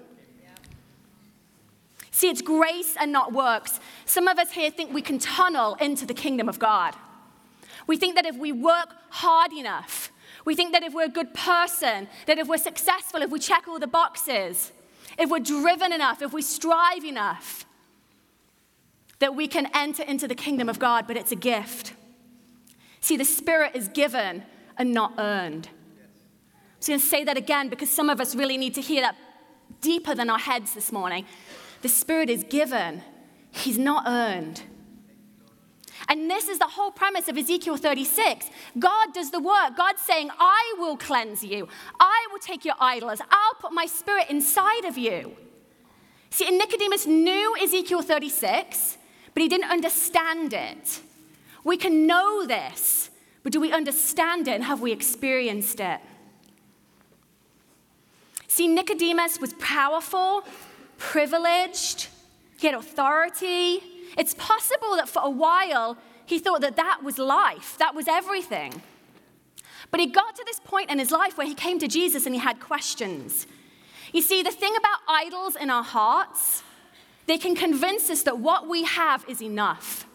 See, 2.10 2.30
it's 2.30 2.42
grace 2.42 2.96
and 2.98 3.12
not 3.12 3.34
works. 3.34 3.82
Some 4.06 4.30
of 4.30 4.40
us 4.40 4.52
here 4.52 4.72
think 4.72 4.94
we 4.94 5.02
can 5.02 5.20
tunnel 5.20 5.76
into 5.82 6.06
the 6.06 6.14
kingdom 6.14 6.48
of 6.48 6.58
God. 6.58 6.96
We 7.88 7.98
think 7.98 8.16
that 8.16 8.26
if 8.26 8.38
we 8.38 8.54
work 8.54 8.96
hard 9.10 9.52
enough, 9.52 10.10
we 10.46 10.56
think 10.56 10.72
that 10.72 10.84
if 10.84 10.94
we're 10.94 11.08
a 11.08 11.10
good 11.10 11.34
person, 11.34 12.08
that 12.28 12.38
if 12.38 12.48
we're 12.48 12.58
successful, 12.58 13.22
if 13.22 13.30
we 13.30 13.40
check 13.40 13.68
all 13.68 13.78
the 13.78 13.88
boxes, 13.88 14.72
if 15.20 15.30
we're 15.30 15.40
driven 15.40 15.92
enough, 15.92 16.22
if 16.22 16.32
we 16.32 16.42
strive 16.42 17.04
enough, 17.04 17.66
that 19.22 19.36
we 19.36 19.48
can 19.48 19.68
enter 19.74 20.04
into 20.04 20.28
the 20.28 20.36
kingdom 20.36 20.68
of 20.68 20.80
God, 20.80 21.06
but 21.08 21.16
it's 21.16 21.32
a 21.32 21.36
gift. 21.36 21.94
See, 23.02 23.18
the 23.18 23.26
Spirit 23.26 23.76
is 23.76 23.88
given 23.88 24.44
and 24.78 24.94
not 24.94 25.14
earned. 25.18 25.70
I'm 25.70 26.88
going 26.88 27.00
to 27.00 27.06
say 27.06 27.24
that 27.24 27.38
again 27.38 27.70
because 27.70 27.90
some 27.92 28.10
of 28.10 28.20
us 28.20 28.36
really 28.36 28.58
need 28.58 28.74
to 28.74 28.82
hear 28.82 29.02
that 29.02 29.16
deeper 29.80 30.16
than 30.16 30.32
our 30.32 30.40
heads 30.40 30.74
this 30.74 30.92
morning. 30.92 31.26
The 31.84 31.90
Spirit 31.90 32.30
is 32.30 32.44
given, 32.44 33.04
He's 33.52 33.78
not 33.78 34.06
earned. 34.08 34.64
And 36.10 36.30
this 36.30 36.48
is 36.48 36.58
the 36.58 36.68
whole 36.68 36.90
premise 36.90 37.28
of 37.28 37.38
Ezekiel 37.38 37.78
36. 37.78 38.48
God 38.80 39.14
does 39.14 39.30
the 39.30 39.40
work. 39.40 39.78
God's 39.78 40.02
saying, 40.02 40.32
I 40.40 40.76
will 40.80 40.98
cleanse 40.98 41.44
you. 41.44 41.68
I 42.00 42.28
will 42.32 42.40
take 42.40 42.66
your 42.66 42.74
idols. 42.80 43.22
I'll 43.30 43.54
put 43.60 43.72
my 43.72 43.86
spirit 43.86 44.26
inside 44.30 44.86
of 44.86 44.98
you. 44.98 45.36
See, 46.32 46.48
and 46.48 46.58
Nicodemus 46.58 47.06
knew 47.06 47.56
Ezekiel 47.62 48.02
36, 48.02 48.98
but 49.34 49.42
he 49.42 49.50
didn't 49.50 49.70
understand 49.70 50.54
it. 50.54 51.02
We 51.64 51.78
can 51.78 52.08
know 52.08 52.46
this, 52.46 53.10
but 53.44 53.52
do 53.52 53.60
we 53.60 53.72
understand 53.72 54.48
it 54.48 54.56
and 54.56 54.64
have 54.64 54.82
we 54.82 54.92
experienced 54.92 55.80
it? 55.80 56.00
See, 58.48 58.68
Nicodemus 58.68 59.40
was 59.40 59.54
powerful, 59.54 60.44
privileged, 60.98 62.08
he 62.62 62.68
had 62.68 62.76
authority. 62.76 63.82
It's 64.18 64.36
possible 64.36 64.96
that 64.96 65.10
for 65.10 65.24
a 65.24 65.30
while 65.30 65.98
he 66.26 66.38
thought 66.38 66.62
that 66.62 66.76
that 66.76 67.02
was 67.04 67.18
life, 67.18 67.76
that 67.80 67.96
was 67.96 68.08
everything. 68.08 68.82
But 69.90 70.00
he 70.00 70.06
got 70.06 70.36
to 70.36 70.44
this 70.46 70.60
point 70.60 70.92
in 70.92 71.00
his 71.00 71.12
life 71.12 71.38
where 71.38 71.48
he 71.48 71.56
came 71.56 71.80
to 71.80 71.88
Jesus 71.88 72.26
and 72.26 72.36
he 72.36 72.40
had 72.40 72.60
questions. 72.60 73.48
You 74.14 74.22
see, 74.22 74.44
the 74.44 74.52
thing 74.52 74.76
about 74.78 75.00
idols 75.08 75.56
in 75.56 75.70
our 75.70 75.84
hearts, 75.84 76.62
they 77.28 77.38
can 77.38 77.56
convince 77.56 78.10
us 78.10 78.24
that 78.24 78.40
what 78.40 78.68
we 78.68 78.84
have 78.84 79.26
is 79.28 79.42
enough. 79.42 80.08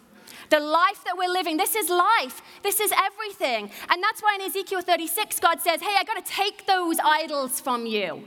The 0.51 0.61
life 0.61 1.03
that 1.05 1.17
we're 1.19 1.33
living, 1.33 1.57
this 1.57 1.75
is 1.75 1.89
life. 1.89 2.41
This 2.63 2.81
is 2.81 2.93
everything. 2.93 3.71
And 3.91 4.03
that's 4.03 4.23
why 4.23 4.37
in 4.41 4.47
Ezekiel 4.47 4.81
36, 4.81 5.41
God 5.41 5.61
says, 5.61 5.81
Hey, 5.81 5.95
I 5.99 6.05
got 6.05 6.25
to 6.25 6.33
take 6.33 6.67
those 6.67 6.99
idols 7.05 7.61
from 7.61 7.87
you 7.87 8.27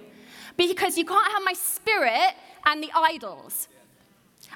because 0.57 0.97
you 0.97 1.05
can't 1.05 1.31
have 1.31 1.43
my 1.43 1.53
spirit 1.53 2.35
and 2.65 2.83
the 2.83 2.91
idols. 2.93 3.69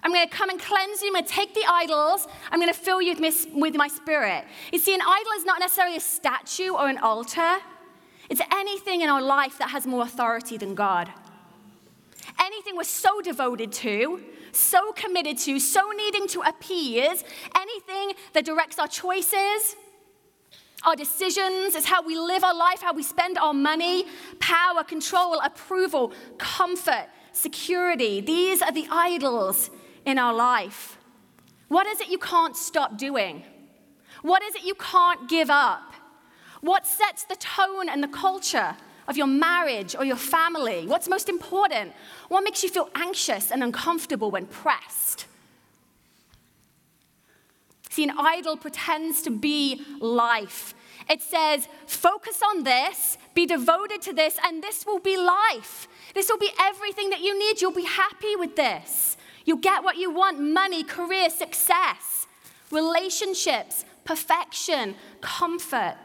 I'm 0.01 0.11
going 0.11 0.27
to 0.27 0.35
come 0.35 0.49
and 0.49 0.59
cleanse 0.59 1.01
you. 1.01 1.07
I'm 1.07 1.13
going 1.13 1.25
to 1.25 1.31
take 1.31 1.53
the 1.53 1.63
idols. 1.65 2.27
I'm 2.51 2.59
going 2.59 2.73
to 2.73 2.77
fill 2.77 3.01
you 3.01 3.15
with 3.15 3.21
my, 3.21 3.59
with 3.59 3.75
my 3.75 3.87
spirit. 3.87 4.43
You 4.71 4.79
see, 4.79 4.93
an 4.93 5.01
idol 5.01 5.31
is 5.37 5.45
not 5.45 5.59
necessarily 5.59 5.95
a 5.95 6.01
statue 6.01 6.71
or 6.73 6.89
an 6.89 6.97
altar, 6.97 7.57
it's 8.29 8.41
anything 8.51 9.01
in 9.01 9.09
our 9.09 9.21
life 9.21 9.57
that 9.59 9.69
has 9.69 9.85
more 9.85 10.03
authority 10.03 10.57
than 10.57 10.75
God. 10.75 11.11
Anything 12.39 12.75
we're 12.75 12.83
so 12.83 13.21
devoted 13.21 13.71
to, 13.73 14.23
so 14.51 14.91
committed 14.93 15.37
to, 15.39 15.59
so 15.59 15.91
needing 15.95 16.27
to 16.29 16.41
appease, 16.41 17.23
anything 17.55 18.13
that 18.33 18.45
directs 18.45 18.79
our 18.79 18.87
choices, 18.87 19.75
our 20.85 20.95
decisions, 20.95 21.75
is 21.75 21.85
how 21.85 22.05
we 22.05 22.17
live 22.17 22.43
our 22.43 22.55
life, 22.55 22.81
how 22.81 22.93
we 22.93 23.03
spend 23.03 23.37
our 23.37 23.53
money, 23.53 24.05
power, 24.39 24.83
control, 24.83 25.39
approval, 25.39 26.13
comfort, 26.37 27.07
security. 27.31 28.21
These 28.21 28.61
are 28.61 28.71
the 28.71 28.87
idols 28.91 29.69
in 30.05 30.17
our 30.17 30.33
life. 30.33 30.97
What 31.67 31.87
is 31.87 32.01
it 32.01 32.09
you 32.09 32.19
can't 32.19 32.55
stop 32.55 32.97
doing? 32.97 33.43
What 34.21 34.43
is 34.43 34.55
it 34.55 34.63
you 34.63 34.75
can't 34.75 35.27
give 35.27 35.49
up? 35.49 35.93
What 36.61 36.85
sets 36.85 37.23
the 37.23 37.35
tone 37.35 37.89
and 37.89 38.03
the 38.03 38.07
culture 38.07 38.75
of 39.07 39.17
your 39.17 39.27
marriage 39.27 39.95
or 39.95 40.05
your 40.05 40.15
family? 40.17 40.87
What's 40.87 41.07
most 41.07 41.29
important? 41.29 41.93
What 42.29 42.43
makes 42.43 42.63
you 42.63 42.69
feel 42.69 42.89
anxious 42.95 43.51
and 43.51 43.63
uncomfortable 43.63 44.31
when 44.31 44.45
pressed? 44.45 45.25
See, 47.89 48.03
an 48.03 48.13
idol 48.17 48.57
pretends 48.57 49.21
to 49.21 49.29
be 49.29 49.85
life. 49.99 50.73
It 51.09 51.21
says, 51.21 51.67
focus 51.85 52.41
on 52.41 52.63
this, 52.63 53.17
be 53.35 53.45
devoted 53.45 54.01
to 54.03 54.13
this, 54.13 54.39
and 54.43 54.63
this 54.63 54.85
will 54.85 54.99
be 54.99 55.15
life. 55.15 55.87
This 56.15 56.29
will 56.29 56.39
be 56.39 56.49
everything 56.59 57.09
that 57.11 57.21
you 57.21 57.37
need. 57.37 57.61
You'll 57.61 57.71
be 57.71 57.85
happy 57.85 58.35
with 58.35 58.55
this. 58.55 59.17
You'll 59.45 59.57
get 59.57 59.83
what 59.83 59.97
you 59.97 60.09
want 60.11 60.39
money, 60.39 60.83
career, 60.83 61.29
success, 61.29 62.25
relationships, 62.71 63.85
perfection, 64.05 64.95
comfort. 65.21 65.95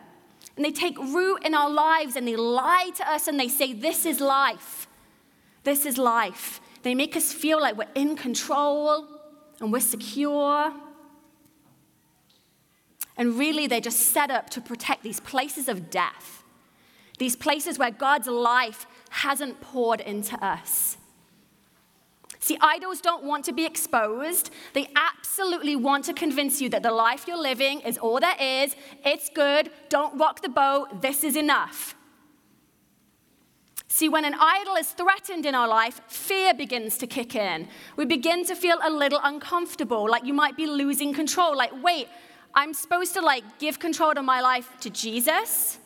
And 0.58 0.64
they 0.64 0.72
take 0.72 0.98
root 0.98 1.44
in 1.44 1.54
our 1.54 1.70
lives 1.70 2.16
and 2.16 2.26
they 2.26 2.34
lie 2.34 2.90
to 2.96 3.08
us 3.08 3.28
and 3.28 3.38
they 3.38 3.46
say, 3.46 3.72
This 3.72 4.04
is 4.04 4.20
life. 4.20 4.88
This 5.62 5.86
is 5.86 5.98
life. 5.98 6.60
They 6.82 6.96
make 6.96 7.14
us 7.14 7.32
feel 7.32 7.60
like 7.60 7.78
we're 7.78 7.86
in 7.94 8.16
control 8.16 9.06
and 9.60 9.72
we're 9.72 9.78
secure. 9.78 10.72
And 13.16 13.38
really, 13.38 13.68
they're 13.68 13.80
just 13.80 14.00
set 14.00 14.32
up 14.32 14.50
to 14.50 14.60
protect 14.60 15.04
these 15.04 15.20
places 15.20 15.68
of 15.68 15.90
death, 15.90 16.42
these 17.20 17.36
places 17.36 17.78
where 17.78 17.92
God's 17.92 18.26
life 18.26 18.88
hasn't 19.10 19.60
poured 19.60 20.00
into 20.00 20.44
us. 20.44 20.96
See, 22.40 22.56
idols 22.60 23.00
don't 23.00 23.24
want 23.24 23.44
to 23.46 23.52
be 23.52 23.64
exposed. 23.64 24.50
They 24.72 24.88
absolutely 24.94 25.76
want 25.76 26.04
to 26.04 26.12
convince 26.12 26.60
you 26.60 26.68
that 26.70 26.82
the 26.82 26.92
life 26.92 27.26
you're 27.26 27.36
living 27.36 27.80
is 27.80 27.98
all 27.98 28.20
there 28.20 28.36
is, 28.40 28.76
it's 29.04 29.28
good, 29.28 29.70
don't 29.88 30.18
rock 30.18 30.42
the 30.42 30.48
boat, 30.48 31.02
this 31.02 31.24
is 31.24 31.36
enough. 31.36 31.94
See, 33.90 34.08
when 34.08 34.24
an 34.24 34.34
idol 34.38 34.76
is 34.76 34.90
threatened 34.92 35.46
in 35.46 35.54
our 35.54 35.66
life, 35.66 36.00
fear 36.08 36.52
begins 36.54 36.98
to 36.98 37.06
kick 37.06 37.34
in. 37.34 37.68
We 37.96 38.04
begin 38.04 38.44
to 38.44 38.54
feel 38.54 38.78
a 38.82 38.90
little 38.90 39.20
uncomfortable, 39.24 40.08
like 40.08 40.24
you 40.24 40.34
might 40.34 40.56
be 40.56 40.66
losing 40.66 41.14
control. 41.14 41.56
Like, 41.56 41.72
wait, 41.82 42.08
I'm 42.54 42.74
supposed 42.74 43.14
to 43.14 43.22
like 43.22 43.58
give 43.58 43.78
control 43.78 44.12
of 44.16 44.24
my 44.24 44.40
life 44.40 44.68
to 44.80 44.90
Jesus? 44.90 45.78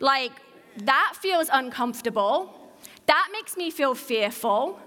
Like, 0.00 0.32
that 0.78 1.12
feels 1.20 1.48
uncomfortable. 1.52 2.72
That 3.06 3.28
makes 3.32 3.56
me 3.56 3.70
feel 3.70 3.94
fearful. 3.94 4.80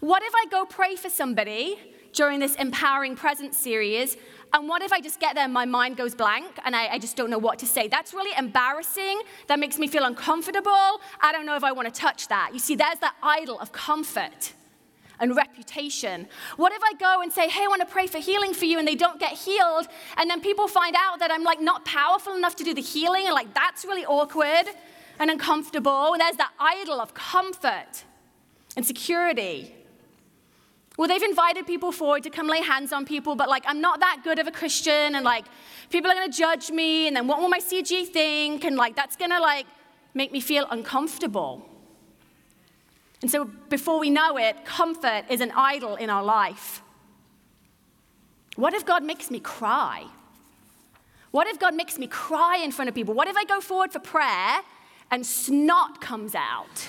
What 0.00 0.22
if 0.22 0.32
I 0.34 0.46
go 0.50 0.64
pray 0.64 0.96
for 0.96 1.10
somebody 1.10 1.78
during 2.12 2.40
this 2.40 2.54
Empowering 2.56 3.16
Presence 3.16 3.56
series, 3.56 4.16
and 4.52 4.68
what 4.68 4.82
if 4.82 4.92
I 4.92 5.00
just 5.00 5.20
get 5.20 5.34
there 5.34 5.44
and 5.44 5.52
my 5.52 5.66
mind 5.66 5.96
goes 5.96 6.14
blank 6.14 6.58
and 6.64 6.74
I, 6.74 6.86
I, 6.86 6.98
just 6.98 7.16
don't 7.16 7.30
know 7.30 7.38
what 7.38 7.58
to 7.58 7.66
say? 7.66 7.88
That's 7.88 8.14
really 8.14 8.34
embarrassing. 8.38 9.20
That 9.48 9.58
makes 9.58 9.78
me 9.78 9.86
feel 9.86 10.04
uncomfortable. 10.04 11.00
I 11.20 11.32
don't 11.32 11.46
know 11.46 11.56
if 11.56 11.64
I 11.64 11.72
want 11.72 11.92
to 11.92 12.00
touch 12.00 12.28
that. 12.28 12.50
You 12.52 12.58
see, 12.58 12.74
there's 12.74 13.00
that 13.00 13.16
idol 13.22 13.58
of 13.58 13.72
comfort 13.72 14.54
and 15.18 15.36
reputation. 15.36 16.28
What 16.56 16.72
if 16.72 16.82
I 16.82 16.94
go 16.94 17.22
and 17.22 17.32
say, 17.32 17.48
hey, 17.48 17.64
I 17.64 17.68
want 17.68 17.80
to 17.80 17.86
pray 17.86 18.06
for 18.06 18.18
healing 18.18 18.54
for 18.54 18.66
you, 18.66 18.78
and 18.78 18.86
they 18.86 18.94
don't 18.94 19.18
get 19.18 19.32
healed, 19.32 19.86
and 20.16 20.30
then 20.30 20.40
people 20.40 20.68
find 20.68 20.94
out 20.96 21.18
that 21.20 21.30
I'm 21.30 21.42
like 21.42 21.60
not 21.60 21.84
powerful 21.84 22.34
enough 22.34 22.56
to 22.56 22.64
do 22.64 22.74
the 22.74 22.82
healing, 22.82 23.26
and 23.26 23.34
like 23.34 23.52
that's 23.54 23.84
really 23.84 24.04
awkward 24.04 24.66
and 25.18 25.30
uncomfortable. 25.30 26.12
And 26.12 26.20
there's 26.20 26.36
that 26.36 26.52
idol 26.58 27.00
of 27.00 27.14
comfort 27.14 28.04
and 28.76 28.84
security. 28.86 29.74
Well, 30.96 31.08
they've 31.08 31.22
invited 31.22 31.66
people 31.66 31.92
forward 31.92 32.22
to 32.22 32.30
come 32.30 32.46
lay 32.46 32.62
hands 32.62 32.92
on 32.92 33.04
people, 33.04 33.34
but 33.34 33.48
like, 33.48 33.64
I'm 33.66 33.80
not 33.80 34.00
that 34.00 34.22
good 34.24 34.38
of 34.38 34.46
a 34.46 34.50
Christian, 34.50 35.14
and 35.14 35.24
like, 35.24 35.44
people 35.90 36.10
are 36.10 36.14
gonna 36.14 36.32
judge 36.32 36.70
me, 36.70 37.06
and 37.06 37.16
then 37.16 37.26
what 37.26 37.40
will 37.40 37.48
my 37.48 37.58
CG 37.58 38.06
think? 38.08 38.64
And 38.64 38.76
like, 38.76 38.96
that's 38.96 39.16
gonna 39.16 39.40
like 39.40 39.66
make 40.14 40.32
me 40.32 40.40
feel 40.40 40.66
uncomfortable. 40.70 41.68
And 43.22 43.30
so, 43.30 43.44
before 43.44 43.98
we 43.98 44.10
know 44.10 44.38
it, 44.38 44.64
comfort 44.64 45.24
is 45.28 45.40
an 45.40 45.52
idol 45.54 45.96
in 45.96 46.10
our 46.10 46.22
life. 46.22 46.82
What 48.56 48.72
if 48.72 48.86
God 48.86 49.02
makes 49.04 49.30
me 49.30 49.40
cry? 49.40 50.04
What 51.30 51.46
if 51.46 51.58
God 51.58 51.74
makes 51.74 51.98
me 51.98 52.06
cry 52.06 52.58
in 52.58 52.72
front 52.72 52.88
of 52.88 52.94
people? 52.94 53.12
What 53.12 53.28
if 53.28 53.36
I 53.36 53.44
go 53.44 53.60
forward 53.60 53.92
for 53.92 53.98
prayer 53.98 54.60
and 55.10 55.26
snot 55.26 56.00
comes 56.00 56.34
out? 56.34 56.88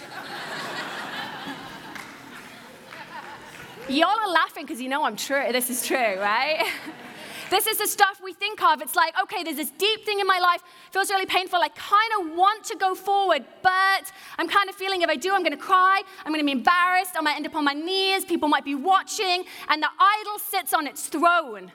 Y'all 3.89 4.09
are 4.09 4.29
laughing 4.29 4.65
because 4.65 4.81
you 4.81 4.89
know 4.89 5.05
I'm 5.05 5.15
true. 5.15 5.45
This 5.53 5.69
is 5.69 5.85
true, 5.85 6.19
right? 6.19 6.69
this 7.49 7.67
is 7.67 7.77
the 7.77 7.87
stuff 7.87 8.19
we 8.21 8.33
think 8.33 8.61
of. 8.61 8.81
It's 8.81 8.97
like, 8.97 9.13
okay, 9.23 9.43
there's 9.43 9.55
this 9.55 9.71
deep 9.71 10.03
thing 10.03 10.19
in 10.19 10.27
my 10.27 10.39
life, 10.39 10.61
feels 10.91 11.09
really 11.09 11.25
painful. 11.25 11.59
I 11.59 11.69
kind 11.69 12.11
of 12.19 12.35
want 12.35 12.65
to 12.65 12.75
go 12.75 12.95
forward, 12.95 13.45
but 13.61 14.11
I'm 14.37 14.49
kind 14.49 14.67
of 14.67 14.75
feeling 14.75 15.03
if 15.03 15.09
I 15.09 15.15
do, 15.15 15.33
I'm 15.33 15.41
going 15.41 15.57
to 15.57 15.57
cry. 15.57 16.01
I'm 16.25 16.33
going 16.33 16.41
to 16.41 16.45
be 16.45 16.51
embarrassed. 16.51 17.11
I 17.15 17.21
might 17.21 17.37
end 17.37 17.47
up 17.47 17.55
on 17.55 17.63
my 17.63 17.71
knees. 17.71 18.25
People 18.25 18.49
might 18.49 18.65
be 18.65 18.75
watching. 18.75 19.45
And 19.69 19.81
the 19.81 19.89
idol 19.97 20.39
sits 20.39 20.73
on 20.73 20.85
its 20.85 21.07
throne, 21.07 21.71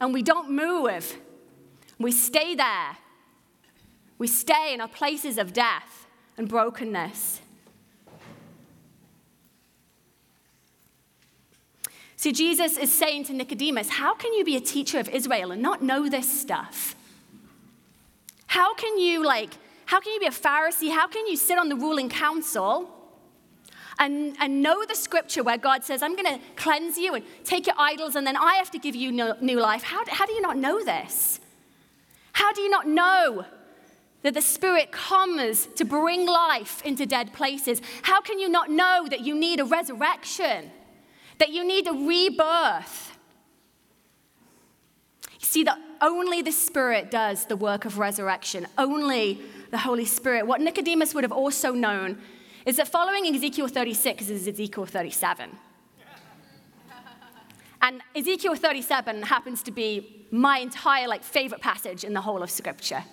and 0.00 0.14
we 0.14 0.22
don't 0.22 0.50
move. 0.50 1.18
We 1.98 2.12
stay 2.12 2.54
there. 2.54 2.96
We 4.18 4.28
stay 4.28 4.72
in 4.72 4.80
our 4.80 4.88
places 4.88 5.36
of 5.36 5.52
death 5.52 6.06
and 6.38 6.48
brokenness. 6.48 7.40
See, 12.26 12.32
Jesus 12.32 12.76
is 12.76 12.92
saying 12.92 13.26
to 13.26 13.32
Nicodemus, 13.32 13.88
How 13.88 14.12
can 14.12 14.32
you 14.32 14.44
be 14.44 14.56
a 14.56 14.60
teacher 14.60 14.98
of 14.98 15.08
Israel 15.08 15.52
and 15.52 15.62
not 15.62 15.80
know 15.80 16.08
this 16.08 16.40
stuff? 16.40 16.96
How 18.48 18.74
can 18.74 18.98
you, 18.98 19.24
like, 19.24 19.50
how 19.84 20.00
can 20.00 20.12
you 20.12 20.18
be 20.18 20.26
a 20.26 20.30
Pharisee? 20.30 20.90
How 20.90 21.06
can 21.06 21.28
you 21.28 21.36
sit 21.36 21.56
on 21.56 21.68
the 21.68 21.76
ruling 21.76 22.08
council 22.08 22.90
and, 24.00 24.34
and 24.40 24.60
know 24.60 24.84
the 24.84 24.96
scripture 24.96 25.44
where 25.44 25.56
God 25.56 25.84
says, 25.84 26.02
I'm 26.02 26.16
going 26.16 26.34
to 26.34 26.40
cleanse 26.56 26.98
you 26.98 27.14
and 27.14 27.24
take 27.44 27.64
your 27.64 27.76
idols, 27.78 28.16
and 28.16 28.26
then 28.26 28.36
I 28.36 28.54
have 28.54 28.72
to 28.72 28.78
give 28.80 28.96
you 28.96 29.12
new 29.12 29.60
life? 29.60 29.84
How, 29.84 30.02
how 30.08 30.26
do 30.26 30.32
you 30.32 30.42
not 30.42 30.56
know 30.56 30.82
this? 30.82 31.38
How 32.32 32.52
do 32.52 32.60
you 32.60 32.70
not 32.70 32.88
know 32.88 33.44
that 34.22 34.34
the 34.34 34.42
Spirit 34.42 34.90
comes 34.90 35.66
to 35.76 35.84
bring 35.84 36.26
life 36.26 36.82
into 36.84 37.06
dead 37.06 37.32
places? 37.32 37.80
How 38.02 38.20
can 38.20 38.40
you 38.40 38.48
not 38.48 38.68
know 38.68 39.06
that 39.08 39.20
you 39.20 39.36
need 39.36 39.60
a 39.60 39.64
resurrection? 39.64 40.72
That 41.38 41.50
you 41.50 41.66
need 41.66 41.86
a 41.86 41.92
rebirth. 41.92 43.16
You 45.40 45.46
see, 45.46 45.64
that 45.64 45.78
only 46.00 46.42
the 46.42 46.52
Spirit 46.52 47.10
does 47.10 47.46
the 47.46 47.56
work 47.56 47.84
of 47.84 47.98
resurrection, 47.98 48.66
only 48.78 49.40
the 49.70 49.78
Holy 49.78 50.04
Spirit. 50.04 50.46
What 50.46 50.60
Nicodemus 50.60 51.14
would 51.14 51.24
have 51.24 51.32
also 51.32 51.72
known 51.72 52.18
is 52.64 52.76
that 52.76 52.88
following 52.88 53.26
Ezekiel 53.34 53.68
36 53.68 54.28
is 54.28 54.48
Ezekiel 54.48 54.86
37. 54.86 55.50
And 57.82 58.00
Ezekiel 58.16 58.56
37 58.56 59.22
happens 59.22 59.62
to 59.62 59.70
be 59.70 60.26
my 60.30 60.58
entire 60.58 61.06
like 61.06 61.22
favorite 61.22 61.60
passage 61.60 62.02
in 62.04 62.14
the 62.14 62.20
whole 62.20 62.42
of 62.42 62.50
scripture. 62.50 63.04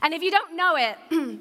And 0.00 0.14
if 0.14 0.22
you 0.22 0.30
don't 0.30 0.56
know 0.56 0.76
it, 0.76 0.96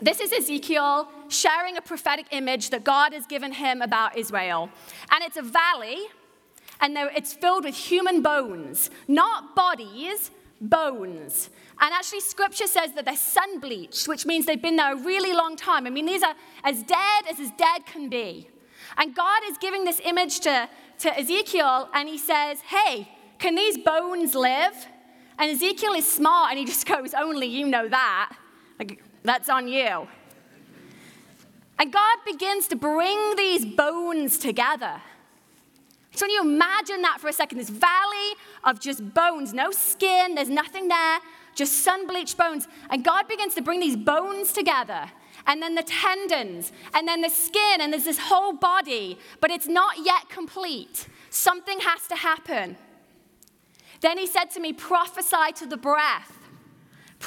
this 0.00 0.20
is 0.20 0.32
Ezekiel 0.32 1.08
sharing 1.28 1.76
a 1.76 1.80
prophetic 1.80 2.26
image 2.30 2.70
that 2.70 2.84
God 2.84 3.12
has 3.12 3.26
given 3.26 3.52
him 3.52 3.82
about 3.82 4.16
Israel. 4.16 4.70
And 5.10 5.24
it's 5.24 5.36
a 5.36 5.42
valley, 5.42 6.06
and 6.80 6.96
it's 6.96 7.32
filled 7.32 7.64
with 7.64 7.74
human 7.74 8.22
bones, 8.22 8.90
not 9.08 9.54
bodies, 9.56 10.30
bones. 10.60 11.50
And 11.80 11.92
actually, 11.92 12.20
scripture 12.20 12.66
says 12.66 12.92
that 12.92 13.04
they're 13.04 13.16
sun 13.16 13.60
bleached, 13.60 14.08
which 14.08 14.26
means 14.26 14.46
they've 14.46 14.60
been 14.60 14.76
there 14.76 14.92
a 14.92 14.96
really 14.96 15.32
long 15.32 15.56
time. 15.56 15.86
I 15.86 15.90
mean, 15.90 16.06
these 16.06 16.22
are 16.22 16.34
as 16.64 16.82
dead 16.82 17.24
as 17.30 17.38
as 17.40 17.50
dead 17.52 17.86
can 17.86 18.08
be. 18.08 18.48
And 18.96 19.14
God 19.14 19.42
is 19.48 19.58
giving 19.58 19.84
this 19.84 20.00
image 20.04 20.40
to, 20.40 20.68
to 21.00 21.18
Ezekiel, 21.18 21.88
and 21.92 22.08
he 22.08 22.18
says, 22.18 22.60
Hey, 22.60 23.08
can 23.38 23.54
these 23.54 23.78
bones 23.78 24.34
live? 24.34 24.74
And 25.38 25.50
Ezekiel 25.50 25.92
is 25.92 26.10
smart, 26.10 26.50
and 26.50 26.58
he 26.58 26.64
just 26.64 26.86
goes, 26.88 27.12
Only 27.14 27.46
you 27.46 27.66
know 27.66 27.88
that. 27.88 28.36
Like, 28.78 29.02
that's 29.26 29.48
on 29.48 29.68
you. 29.68 30.08
And 31.78 31.92
God 31.92 32.18
begins 32.24 32.68
to 32.68 32.76
bring 32.76 33.36
these 33.36 33.66
bones 33.66 34.38
together. 34.38 35.02
So, 36.12 36.24
when 36.24 36.30
you 36.30 36.40
imagine 36.40 37.02
that 37.02 37.18
for 37.20 37.28
a 37.28 37.32
second, 37.32 37.58
this 37.58 37.68
valley 37.68 38.32
of 38.64 38.80
just 38.80 39.12
bones, 39.12 39.52
no 39.52 39.70
skin, 39.70 40.34
there's 40.34 40.48
nothing 40.48 40.88
there, 40.88 41.18
just 41.54 41.84
sun 41.84 42.06
bleached 42.06 42.38
bones. 42.38 42.66
And 42.88 43.04
God 43.04 43.28
begins 43.28 43.54
to 43.56 43.62
bring 43.62 43.80
these 43.80 43.96
bones 43.96 44.52
together, 44.52 45.10
and 45.46 45.60
then 45.60 45.74
the 45.74 45.82
tendons, 45.82 46.72
and 46.94 47.06
then 47.06 47.20
the 47.20 47.28
skin, 47.28 47.80
and 47.80 47.92
there's 47.92 48.04
this 48.04 48.18
whole 48.18 48.54
body, 48.54 49.18
but 49.42 49.50
it's 49.50 49.66
not 49.66 49.98
yet 50.02 50.30
complete. 50.30 51.06
Something 51.28 51.80
has 51.80 52.06
to 52.08 52.16
happen. 52.16 52.78
Then 54.00 54.16
he 54.16 54.26
said 54.26 54.50
to 54.52 54.60
me, 54.60 54.72
Prophesy 54.72 55.52
to 55.56 55.66
the 55.66 55.76
breath. 55.76 56.32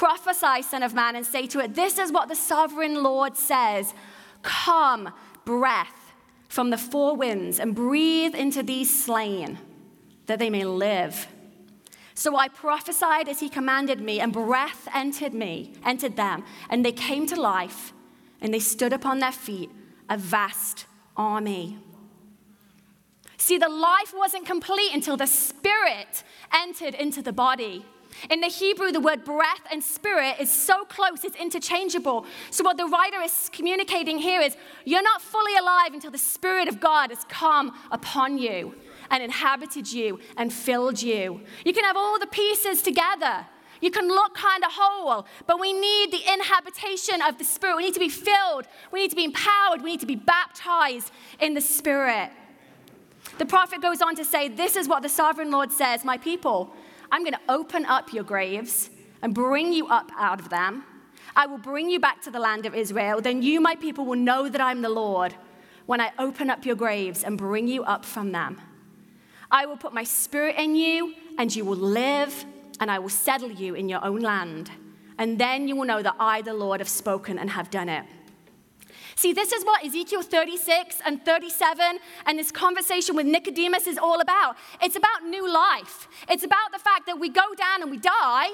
Prophesy, 0.00 0.62
Son 0.62 0.82
of 0.82 0.94
Man, 0.94 1.14
and 1.14 1.26
say 1.26 1.46
to 1.48 1.60
it, 1.60 1.74
This 1.74 1.98
is 1.98 2.10
what 2.10 2.30
the 2.30 2.34
sovereign 2.34 3.02
Lord 3.02 3.36
says 3.36 3.92
Come, 4.40 5.12
breath 5.44 6.14
from 6.48 6.70
the 6.70 6.78
four 6.78 7.14
winds, 7.14 7.60
and 7.60 7.74
breathe 7.74 8.34
into 8.34 8.62
these 8.62 9.04
slain, 9.04 9.58
that 10.24 10.38
they 10.38 10.48
may 10.48 10.64
live. 10.64 11.28
So 12.14 12.34
I 12.34 12.48
prophesied 12.48 13.28
as 13.28 13.40
he 13.40 13.50
commanded 13.50 14.00
me, 14.00 14.20
and 14.20 14.32
breath 14.32 14.88
entered 14.94 15.34
me, 15.34 15.74
entered 15.84 16.16
them, 16.16 16.44
and 16.70 16.82
they 16.82 16.92
came 16.92 17.26
to 17.26 17.38
life, 17.38 17.92
and 18.40 18.54
they 18.54 18.58
stood 18.58 18.94
upon 18.94 19.18
their 19.18 19.32
feet, 19.32 19.68
a 20.08 20.16
vast 20.16 20.86
army. 21.14 21.76
See, 23.36 23.58
the 23.58 23.68
life 23.68 24.14
wasn't 24.16 24.46
complete 24.46 24.94
until 24.94 25.18
the 25.18 25.26
spirit 25.26 26.24
entered 26.54 26.94
into 26.94 27.20
the 27.20 27.34
body. 27.34 27.84
In 28.28 28.40
the 28.40 28.48
Hebrew, 28.48 28.92
the 28.92 29.00
word 29.00 29.24
breath 29.24 29.62
and 29.70 29.82
spirit 29.82 30.36
is 30.40 30.52
so 30.52 30.84
close, 30.84 31.24
it's 31.24 31.36
interchangeable. 31.36 32.26
So, 32.50 32.64
what 32.64 32.76
the 32.76 32.86
writer 32.86 33.20
is 33.22 33.50
communicating 33.52 34.18
here 34.18 34.40
is 34.40 34.56
you're 34.84 35.02
not 35.02 35.22
fully 35.22 35.56
alive 35.56 35.94
until 35.94 36.10
the 36.10 36.18
Spirit 36.18 36.68
of 36.68 36.80
God 36.80 37.10
has 37.10 37.24
come 37.28 37.76
upon 37.90 38.38
you 38.38 38.74
and 39.10 39.22
inhabited 39.22 39.92
you 39.92 40.18
and 40.36 40.52
filled 40.52 41.02
you. 41.02 41.40
You 41.64 41.72
can 41.72 41.84
have 41.84 41.96
all 41.96 42.18
the 42.18 42.26
pieces 42.26 42.82
together. 42.82 43.46
You 43.80 43.90
can 43.90 44.08
look 44.08 44.34
kind 44.34 44.62
of 44.62 44.70
whole, 44.74 45.26
but 45.46 45.58
we 45.58 45.72
need 45.72 46.12
the 46.12 46.20
inhabitation 46.32 47.22
of 47.22 47.38
the 47.38 47.44
Spirit. 47.44 47.76
We 47.76 47.84
need 47.84 47.94
to 47.94 48.00
be 48.00 48.10
filled. 48.10 48.66
We 48.92 49.00
need 49.00 49.10
to 49.10 49.16
be 49.16 49.24
empowered. 49.24 49.82
We 49.82 49.92
need 49.92 50.00
to 50.00 50.06
be 50.06 50.16
baptized 50.16 51.10
in 51.40 51.54
the 51.54 51.62
Spirit. 51.62 52.30
The 53.38 53.46
prophet 53.46 53.80
goes 53.80 54.02
on 54.02 54.16
to 54.16 54.24
say, 54.24 54.48
This 54.48 54.76
is 54.76 54.86
what 54.86 55.02
the 55.02 55.08
sovereign 55.08 55.50
Lord 55.50 55.72
says, 55.72 56.04
My 56.04 56.18
people, 56.18 56.74
I'm 57.12 57.22
going 57.22 57.34
to 57.34 57.40
open 57.48 57.84
up 57.86 58.12
your 58.12 58.24
graves 58.24 58.90
and 59.22 59.34
bring 59.34 59.72
you 59.72 59.86
up 59.88 60.10
out 60.16 60.40
of 60.40 60.48
them. 60.48 60.84
I 61.36 61.46
will 61.46 61.58
bring 61.58 61.90
you 61.90 62.00
back 62.00 62.22
to 62.22 62.30
the 62.30 62.40
land 62.40 62.66
of 62.66 62.74
Israel. 62.74 63.20
Then 63.20 63.42
you, 63.42 63.60
my 63.60 63.76
people, 63.76 64.04
will 64.04 64.18
know 64.18 64.48
that 64.48 64.60
I'm 64.60 64.82
the 64.82 64.88
Lord 64.88 65.34
when 65.86 66.00
I 66.00 66.12
open 66.18 66.50
up 66.50 66.64
your 66.64 66.76
graves 66.76 67.24
and 67.24 67.36
bring 67.36 67.68
you 67.68 67.84
up 67.84 68.04
from 68.04 68.32
them. 68.32 68.60
I 69.50 69.66
will 69.66 69.76
put 69.76 69.92
my 69.92 70.04
spirit 70.04 70.56
in 70.56 70.76
you, 70.76 71.14
and 71.38 71.54
you 71.54 71.64
will 71.64 71.76
live, 71.76 72.44
and 72.78 72.90
I 72.90 72.98
will 72.98 73.08
settle 73.08 73.50
you 73.50 73.74
in 73.74 73.88
your 73.88 74.04
own 74.04 74.20
land. 74.20 74.70
And 75.18 75.38
then 75.38 75.68
you 75.68 75.76
will 75.76 75.84
know 75.84 76.02
that 76.02 76.14
I, 76.18 76.42
the 76.42 76.54
Lord, 76.54 76.80
have 76.80 76.88
spoken 76.88 77.38
and 77.38 77.50
have 77.50 77.70
done 77.70 77.88
it. 77.88 78.04
See, 79.20 79.34
this 79.34 79.52
is 79.52 79.66
what 79.66 79.84
Ezekiel 79.84 80.22
36 80.22 81.02
and 81.04 81.22
37 81.22 81.98
and 82.24 82.38
this 82.38 82.50
conversation 82.50 83.14
with 83.14 83.26
Nicodemus 83.26 83.86
is 83.86 83.98
all 83.98 84.22
about. 84.22 84.56
It's 84.80 84.96
about 84.96 85.26
new 85.26 85.46
life. 85.46 86.08
It's 86.30 86.42
about 86.42 86.72
the 86.72 86.78
fact 86.78 87.04
that 87.04 87.20
we 87.20 87.28
go 87.28 87.54
down 87.54 87.82
and 87.82 87.90
we 87.90 87.98
die, 87.98 88.48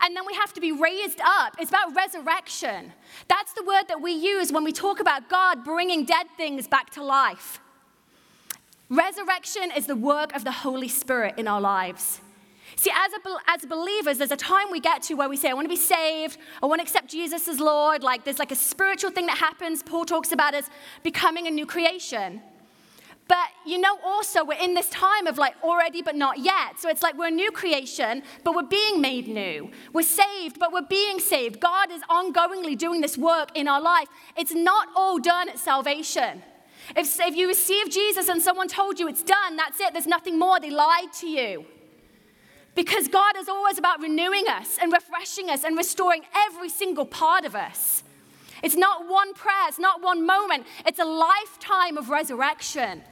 and 0.00 0.14
then 0.14 0.24
we 0.24 0.34
have 0.34 0.52
to 0.52 0.60
be 0.60 0.70
raised 0.70 1.20
up. 1.24 1.56
It's 1.58 1.72
about 1.72 1.96
resurrection. 1.96 2.92
That's 3.26 3.52
the 3.54 3.64
word 3.64 3.88
that 3.88 4.00
we 4.00 4.12
use 4.12 4.52
when 4.52 4.62
we 4.62 4.70
talk 4.70 5.00
about 5.00 5.28
God 5.28 5.64
bringing 5.64 6.04
dead 6.04 6.28
things 6.36 6.68
back 6.68 6.90
to 6.90 7.02
life. 7.02 7.58
Resurrection 8.90 9.72
is 9.76 9.88
the 9.88 9.96
work 9.96 10.36
of 10.36 10.44
the 10.44 10.52
Holy 10.52 10.86
Spirit 10.86 11.34
in 11.36 11.48
our 11.48 11.60
lives. 11.60 12.20
See, 12.76 12.90
as, 12.90 13.12
a, 13.12 13.36
as 13.48 13.66
believers, 13.66 14.18
there's 14.18 14.32
a 14.32 14.36
time 14.36 14.70
we 14.70 14.80
get 14.80 15.02
to 15.04 15.14
where 15.14 15.28
we 15.28 15.36
say, 15.36 15.50
I 15.50 15.54
want 15.54 15.66
to 15.66 15.68
be 15.68 15.76
saved, 15.76 16.38
I 16.62 16.66
want 16.66 16.80
to 16.80 16.82
accept 16.82 17.08
Jesus 17.08 17.48
as 17.48 17.60
Lord. 17.60 18.02
Like, 18.02 18.24
there's 18.24 18.38
like 18.38 18.52
a 18.52 18.56
spiritual 18.56 19.10
thing 19.10 19.26
that 19.26 19.38
happens. 19.38 19.82
Paul 19.82 20.04
talks 20.04 20.32
about 20.32 20.54
as 20.54 20.70
becoming 21.02 21.46
a 21.46 21.50
new 21.50 21.66
creation. 21.66 22.40
But 23.28 23.48
you 23.64 23.78
know, 23.78 23.98
also, 24.04 24.44
we're 24.44 24.60
in 24.60 24.74
this 24.74 24.88
time 24.90 25.26
of 25.26 25.38
like 25.38 25.54
already 25.62 26.02
but 26.02 26.16
not 26.16 26.38
yet. 26.38 26.78
So 26.78 26.88
it's 26.88 27.02
like 27.02 27.16
we're 27.16 27.28
a 27.28 27.30
new 27.30 27.50
creation, 27.50 28.22
but 28.44 28.54
we're 28.54 28.62
being 28.64 29.00
made 29.00 29.28
new. 29.28 29.70
We're 29.92 30.02
saved, 30.02 30.58
but 30.58 30.72
we're 30.72 30.82
being 30.82 31.18
saved. 31.18 31.60
God 31.60 31.90
is 31.90 32.02
ongoingly 32.10 32.76
doing 32.76 33.00
this 33.00 33.16
work 33.16 33.50
in 33.54 33.68
our 33.68 33.80
life. 33.80 34.08
It's 34.36 34.52
not 34.52 34.88
all 34.94 35.18
done 35.18 35.48
at 35.48 35.58
salvation. 35.58 36.42
If, 36.96 37.18
if 37.20 37.36
you 37.36 37.48
receive 37.48 37.90
Jesus 37.90 38.28
and 38.28 38.42
someone 38.42 38.68
told 38.68 38.98
you 38.98 39.08
it's 39.08 39.22
done, 39.22 39.56
that's 39.56 39.80
it, 39.80 39.92
there's 39.92 40.06
nothing 40.06 40.38
more, 40.38 40.58
they 40.58 40.70
lied 40.70 41.12
to 41.20 41.28
you. 41.28 41.64
Because 42.74 43.08
God 43.08 43.36
is 43.36 43.48
always 43.48 43.78
about 43.78 44.00
renewing 44.00 44.44
us 44.48 44.78
and 44.80 44.92
refreshing 44.92 45.50
us 45.50 45.62
and 45.64 45.76
restoring 45.76 46.22
every 46.34 46.68
single 46.68 47.04
part 47.04 47.44
of 47.44 47.54
us. 47.54 48.02
It's 48.62 48.76
not 48.76 49.08
one 49.08 49.34
prayer, 49.34 49.68
it's 49.68 49.78
not 49.78 50.02
one 50.02 50.24
moment, 50.24 50.66
it's 50.86 50.98
a 50.98 51.04
lifetime 51.04 51.98
of 51.98 52.08
resurrection, 52.08 53.02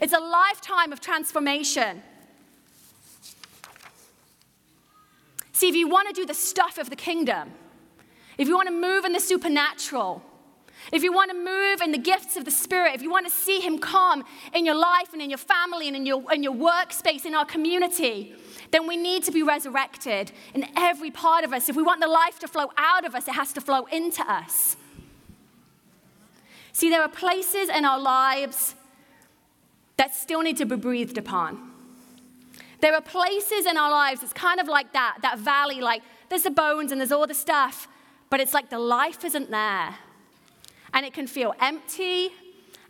it's 0.00 0.12
a 0.12 0.18
lifetime 0.18 0.92
of 0.92 1.00
transformation. 1.00 2.02
See, 5.52 5.68
if 5.68 5.74
you 5.74 5.88
want 5.88 6.08
to 6.08 6.14
do 6.14 6.26
the 6.26 6.34
stuff 6.34 6.78
of 6.78 6.90
the 6.90 6.96
kingdom, 6.96 7.52
if 8.38 8.46
you 8.46 8.54
want 8.54 8.68
to 8.68 8.74
move 8.74 9.04
in 9.04 9.12
the 9.12 9.20
supernatural, 9.20 10.22
if 10.92 11.02
you 11.02 11.12
want 11.12 11.30
to 11.30 11.36
move 11.36 11.80
in 11.80 11.92
the 11.92 11.98
gifts 11.98 12.36
of 12.36 12.44
the 12.44 12.50
Spirit, 12.50 12.94
if 12.94 13.02
you 13.02 13.10
want 13.10 13.26
to 13.26 13.32
see 13.32 13.60
Him 13.60 13.78
come 13.78 14.24
in 14.54 14.64
your 14.64 14.76
life 14.76 15.12
and 15.12 15.20
in 15.20 15.28
your 15.28 15.38
family 15.38 15.88
and 15.88 15.96
in 15.96 16.06
your, 16.06 16.32
in 16.32 16.42
your 16.42 16.54
workspace, 16.54 17.24
in 17.24 17.34
our 17.34 17.44
community, 17.44 18.34
then 18.70 18.86
we 18.86 18.96
need 18.96 19.24
to 19.24 19.32
be 19.32 19.42
resurrected 19.42 20.32
in 20.54 20.66
every 20.76 21.10
part 21.10 21.44
of 21.44 21.52
us. 21.52 21.68
If 21.68 21.76
we 21.76 21.82
want 21.82 22.00
the 22.00 22.08
life 22.08 22.38
to 22.40 22.48
flow 22.48 22.70
out 22.76 23.04
of 23.04 23.14
us, 23.14 23.26
it 23.28 23.34
has 23.34 23.52
to 23.54 23.60
flow 23.60 23.86
into 23.86 24.22
us. 24.30 24.76
See, 26.72 26.90
there 26.90 27.02
are 27.02 27.08
places 27.08 27.68
in 27.68 27.84
our 27.84 27.98
lives 27.98 28.74
that 29.96 30.14
still 30.14 30.42
need 30.42 30.56
to 30.58 30.66
be 30.66 30.76
breathed 30.76 31.18
upon. 31.18 31.72
There 32.80 32.94
are 32.94 33.00
places 33.00 33.66
in 33.66 33.76
our 33.76 33.90
lives, 33.90 34.22
it's 34.22 34.32
kind 34.32 34.60
of 34.60 34.68
like 34.68 34.92
that, 34.92 35.18
that 35.22 35.38
valley, 35.38 35.80
like 35.80 36.02
there's 36.28 36.44
the 36.44 36.50
bones 36.50 36.92
and 36.92 37.00
there's 37.00 37.10
all 37.10 37.26
the 37.26 37.34
stuff, 37.34 37.88
but 38.30 38.40
it's 38.40 38.54
like 38.54 38.70
the 38.70 38.78
life 38.78 39.24
isn't 39.24 39.50
there. 39.50 39.96
And 40.94 41.04
it 41.04 41.12
can 41.12 41.26
feel 41.26 41.54
empty, 41.60 42.30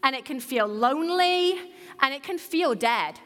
and 0.03 0.15
it 0.15 0.25
can 0.25 0.41
feel 0.41 0.67
lonely, 0.67 1.59
and 2.01 2.15
it 2.15 2.23
can 2.23 2.39
feel 2.39 2.75
dead. 2.75 3.19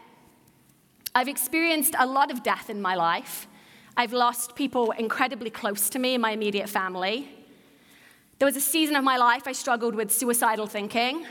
I've 1.15 1.29
experienced 1.29 1.95
a 1.99 2.07
lot 2.07 2.31
of 2.31 2.43
death 2.43 2.71
in 2.71 2.81
my 2.81 2.95
life. 2.95 3.47
I've 3.97 4.13
lost 4.13 4.55
people 4.55 4.93
incredibly 4.93 5.51
close 5.51 5.91
to 5.91 5.99
me 5.99 6.15
in 6.15 6.21
my 6.21 6.31
immediate 6.31 6.69
family. 6.69 7.29
There 8.39 8.47
was 8.47 8.57
a 8.57 8.61
season 8.61 8.97
of 8.97 9.05
my 9.05 9.17
life 9.17 9.43
I 9.47 9.53
struggled 9.53 9.95
with 9.95 10.11
suicidal 10.11 10.67
thinking. 10.67 11.27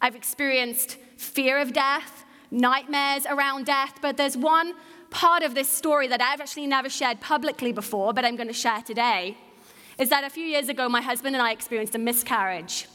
I've 0.00 0.16
experienced 0.16 0.96
fear 1.16 1.58
of 1.58 1.72
death, 1.72 2.24
nightmares 2.50 3.26
around 3.26 3.66
death, 3.66 3.98
but 4.00 4.16
there's 4.16 4.36
one 4.36 4.74
part 5.10 5.42
of 5.42 5.54
this 5.54 5.68
story 5.68 6.08
that 6.08 6.22
I've 6.22 6.40
actually 6.40 6.66
never 6.66 6.88
shared 6.88 7.20
publicly 7.20 7.72
before, 7.72 8.12
but 8.14 8.24
I'm 8.24 8.36
going 8.36 8.48
to 8.48 8.54
share 8.54 8.82
today 8.82 9.36
is 9.98 10.08
that 10.08 10.24
a 10.24 10.30
few 10.30 10.44
years 10.44 10.68
ago, 10.68 10.88
my 10.88 11.00
husband 11.00 11.36
and 11.36 11.42
I 11.42 11.52
experienced 11.52 11.94
a 11.94 11.98
miscarriage. 11.98 12.86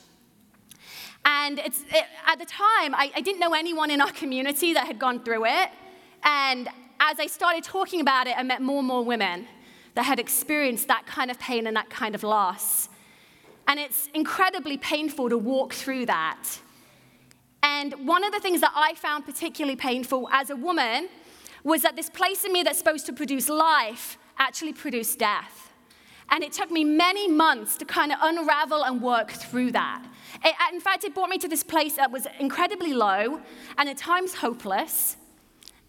And 1.26 1.60
it, 1.60 1.74
at 2.26 2.40
the 2.40 2.46
time, 2.46 2.96
I, 2.96 3.12
I 3.16 3.22
didn't 3.22 3.40
know 3.40 3.54
anyone 3.54 3.92
in 3.92 4.02
our 4.02 4.12
community 4.12 4.74
that 4.74 4.88
had 4.88 5.00
gone 5.00 5.24
through 5.24 5.46
it. 5.46 5.70
And 6.24 6.70
as 7.00 7.20
I 7.20 7.28
started 7.28 7.64
talking 7.64 8.02
about 8.02 8.28
it, 8.28 8.38
I 8.38 8.44
met 8.44 8.62
more 8.62 8.80
and 8.80 8.88
more 8.88 9.04
women 9.04 9.48
that 9.96 10.04
had 10.04 10.20
experienced 10.20 10.88
that 10.88 11.06
kind 11.06 11.32
of 11.32 11.40
pain 11.40 11.68
and 11.68 11.76
that 11.76 11.90
kind 11.90 12.16
of 12.16 12.24
loss. 12.24 12.90
And 13.68 13.80
it's 13.80 14.10
incredibly 14.14 14.78
painful 14.78 15.30
to 15.30 15.38
walk 15.38 15.74
through 15.74 16.06
that. 16.06 16.60
And 17.64 18.08
one 18.08 18.24
of 18.24 18.32
the 18.32 18.40
things 18.40 18.62
that 18.62 18.72
I 18.76 18.94
found 18.96 19.26
particularly 19.26 19.76
painful 19.76 20.30
as 20.32 20.50
a 20.50 20.56
woman 20.56 21.10
was 21.64 21.82
that 21.82 21.96
this 21.96 22.10
place 22.10 22.46
in 22.46 22.54
me 22.54 22.64
that's 22.64 22.78
supposed 22.78 23.06
to 23.08 23.14
produce 23.14 23.50
life 23.50 24.18
actually 24.38 24.74
produced 24.74 25.20
death. 25.20 25.74
And 26.30 26.44
it 26.44 26.54
took 26.54 26.72
me 26.72 26.84
many 26.84 27.28
months 27.28 27.76
to 27.78 27.86
kind 27.86 28.12
of 28.12 28.20
unravel 28.22 28.84
and 28.84 29.02
work 29.02 29.32
through 29.32 29.72
that. 29.72 30.06
It, 30.44 30.56
in 30.74 30.80
fact, 30.80 31.04
it 31.04 31.14
brought 31.14 31.30
me 31.30 31.38
to 31.40 31.48
this 31.48 31.64
place 31.64 31.96
that 31.96 32.12
was 32.12 32.28
incredibly 32.40 32.94
low 32.94 33.42
and 33.78 33.90
at 33.90 33.98
times 33.98 34.36
hopeless. 34.36 35.18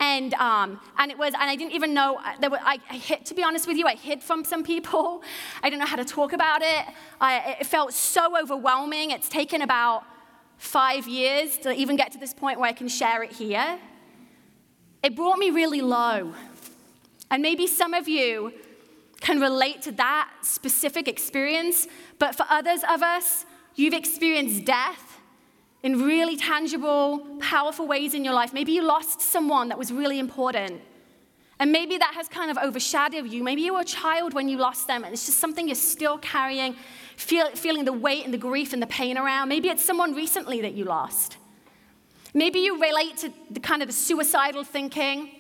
And, 0.01 0.33
um, 0.35 0.81
and 0.97 1.11
it 1.11 1.19
was, 1.19 1.35
and 1.35 1.51
I 1.51 1.57
didn't 1.57 1.73
even 1.73 1.93
know, 1.93 2.17
uh, 2.17 2.33
there 2.41 2.51
were, 2.51 2.61
I, 2.63 2.79
I 2.89 2.97
hid, 2.97 3.27
to 3.27 3.35
be 3.35 3.43
honest 3.43 3.67
with 3.67 3.77
you, 3.77 3.87
I 3.87 3.97
hid 3.97 4.23
from 4.23 4.45
some 4.45 4.63
people. 4.63 5.23
I 5.63 5.71
didn't 5.71 5.81
know 5.81 5.87
how 5.87 5.97
to 5.97 6.05
talk 6.05 6.33
about 6.33 6.63
it. 6.63 6.85
I, 7.21 7.57
it 7.61 7.67
felt 7.67 7.93
so 7.93 8.39
overwhelming. 8.41 9.11
It's 9.11 9.29
taken 9.29 9.63
about 9.63 10.05
five 10.57 11.09
years 11.09 11.59
to 11.59 11.73
even 11.73 11.97
get 11.97 12.13
to 12.13 12.19
this 12.19 12.33
point 12.33 12.61
where 12.61 12.69
I 12.69 12.73
can 12.73 12.89
share 12.89 13.23
it 13.23 13.33
here. 13.33 13.79
It 15.03 15.17
brought 15.17 15.39
me 15.39 15.51
really 15.51 15.81
low. 15.81 16.35
And 17.31 17.43
maybe 17.43 17.67
some 17.67 17.95
of 17.95 18.09
you 18.09 18.53
can 19.21 19.41
relate 19.41 19.83
to 19.83 19.93
that 19.93 20.31
specific 20.43 21.09
experience, 21.09 21.89
but 22.19 22.35
for 22.35 22.47
others 22.49 22.81
of 22.89 23.03
us, 23.03 23.45
you've 23.75 23.95
experienced 23.95 24.65
death 24.65 25.19
in 25.83 26.03
really 26.03 26.37
tangible, 26.37 27.25
powerful 27.41 27.87
ways 27.87 28.15
in 28.15 28.25
your 28.25 28.35
life. 28.35 28.53
Maybe 28.53 28.73
you 28.73 28.83
lost 28.83 29.21
someone 29.21 29.69
that 29.69 29.79
was 29.79 29.93
really 29.93 30.19
important. 30.19 30.81
And 31.61 31.73
maybe 31.73 31.99
that 31.99 32.15
has 32.15 32.29
kind 32.29 32.51
of 32.51 32.59
overshadowed 32.59 33.31
you. 33.31 33.43
Maybe 33.43 33.63
you 33.63 33.75
were 33.75 33.81
a 33.81 33.85
child 33.85 34.33
when 34.33 34.49
you 34.49 34.59
lost 34.59 34.87
them, 34.87 35.05
and 35.05 35.13
it's 35.13 35.27
just 35.27 35.39
something 35.39 35.67
you're 35.67 35.75
still 35.75 36.19
carrying, 36.19 36.77
feel, 37.17 37.51
feeling 37.51 37.85
the 37.85 37.93
weight 37.93 38.25
and 38.25 38.33
the 38.33 38.39
grief 38.39 38.73
and 38.73 38.81
the 38.81 38.87
pain 38.87 39.19
around. 39.19 39.49
Maybe 39.49 39.69
it's 39.69 39.85
someone 39.85 40.15
recently 40.15 40.61
that 40.61 40.75
you 40.75 40.85
lost. 40.85 41.37
Maybe 42.33 42.61
you 42.61 42.81
relate 42.81 43.17
to 43.19 43.33
the 43.51 43.59
kind 43.59 43.83
of 43.83 43.89
the 43.89 43.95
suicidal 43.95 44.63
thinking. 44.63 45.31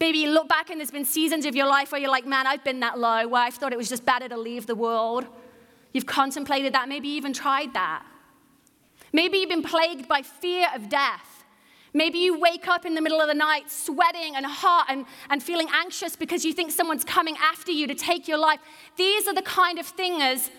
Maybe 0.00 0.18
you 0.18 0.30
look 0.30 0.48
back 0.48 0.70
and 0.70 0.80
there's 0.80 0.90
been 0.90 1.04
seasons 1.04 1.44
of 1.44 1.54
your 1.54 1.66
life 1.66 1.92
where 1.92 2.00
you're 2.00 2.10
like, 2.10 2.26
man, 2.26 2.46
I've 2.46 2.64
been 2.64 2.80
that 2.80 2.98
low, 2.98 3.28
where 3.28 3.42
I 3.42 3.50
thought 3.50 3.72
it 3.72 3.78
was 3.78 3.88
just 3.88 4.04
better 4.04 4.28
to 4.28 4.36
leave 4.36 4.66
the 4.66 4.74
world. 4.74 5.26
You've 5.92 6.06
contemplated 6.06 6.74
that, 6.74 6.88
maybe 6.88 7.08
even 7.08 7.32
tried 7.32 7.74
that. 7.74 8.04
Maybe 9.12 9.38
you've 9.38 9.48
been 9.48 9.62
plagued 9.62 10.06
by 10.06 10.22
fear 10.22 10.68
of 10.74 10.88
death. 10.88 11.44
Maybe 11.94 12.18
you 12.18 12.38
wake 12.38 12.68
up 12.68 12.84
in 12.84 12.94
the 12.94 13.00
middle 13.00 13.20
of 13.20 13.28
the 13.28 13.34
night 13.34 13.70
sweating 13.70 14.36
and 14.36 14.44
hot 14.44 14.86
and, 14.88 15.06
and 15.30 15.42
feeling 15.42 15.68
anxious 15.72 16.16
because 16.16 16.44
you 16.44 16.52
think 16.52 16.70
someone's 16.70 17.04
coming 17.04 17.36
after 17.42 17.72
you 17.72 17.86
to 17.86 17.94
take 17.94 18.28
your 18.28 18.38
life. 18.38 18.60
These 18.96 19.26
are 19.26 19.34
the 19.34 19.42
kind 19.42 19.78
of 19.78 19.86
things 19.86 20.50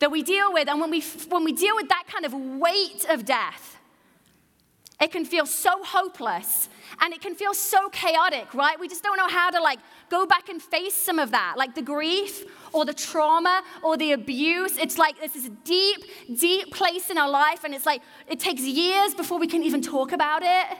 that 0.00 0.10
we 0.10 0.22
deal 0.22 0.52
with. 0.52 0.68
And 0.68 0.80
when 0.80 0.90
we, 0.90 1.00
when 1.28 1.44
we 1.44 1.52
deal 1.52 1.74
with 1.74 1.88
that 1.88 2.04
kind 2.06 2.26
of 2.26 2.34
weight 2.60 3.06
of 3.08 3.24
death, 3.24 3.78
it 5.00 5.10
can 5.10 5.24
feel 5.24 5.44
so 5.44 5.82
hopeless 5.82 6.68
and 7.00 7.12
it 7.12 7.20
can 7.20 7.34
feel 7.34 7.52
so 7.52 7.88
chaotic, 7.88 8.54
right? 8.54 8.78
We 8.78 8.88
just 8.88 9.02
don't 9.02 9.16
know 9.16 9.28
how 9.28 9.50
to 9.50 9.60
like 9.60 9.80
go 10.08 10.24
back 10.24 10.48
and 10.48 10.62
face 10.62 10.94
some 10.94 11.18
of 11.18 11.32
that, 11.32 11.54
like 11.56 11.74
the 11.74 11.82
grief 11.82 12.44
or 12.72 12.84
the 12.84 12.94
trauma 12.94 13.62
or 13.82 13.96
the 13.96 14.12
abuse. 14.12 14.78
It's 14.78 14.96
like 14.96 15.20
this 15.20 15.34
is 15.34 15.46
a 15.46 15.50
deep, 15.64 16.04
deep 16.38 16.72
place 16.72 17.10
in 17.10 17.18
our 17.18 17.28
life, 17.28 17.64
and 17.64 17.74
it's 17.74 17.86
like 17.86 18.02
it 18.28 18.38
takes 18.38 18.62
years 18.62 19.14
before 19.14 19.38
we 19.38 19.48
can 19.48 19.64
even 19.64 19.82
talk 19.82 20.12
about 20.12 20.42
it. 20.42 20.78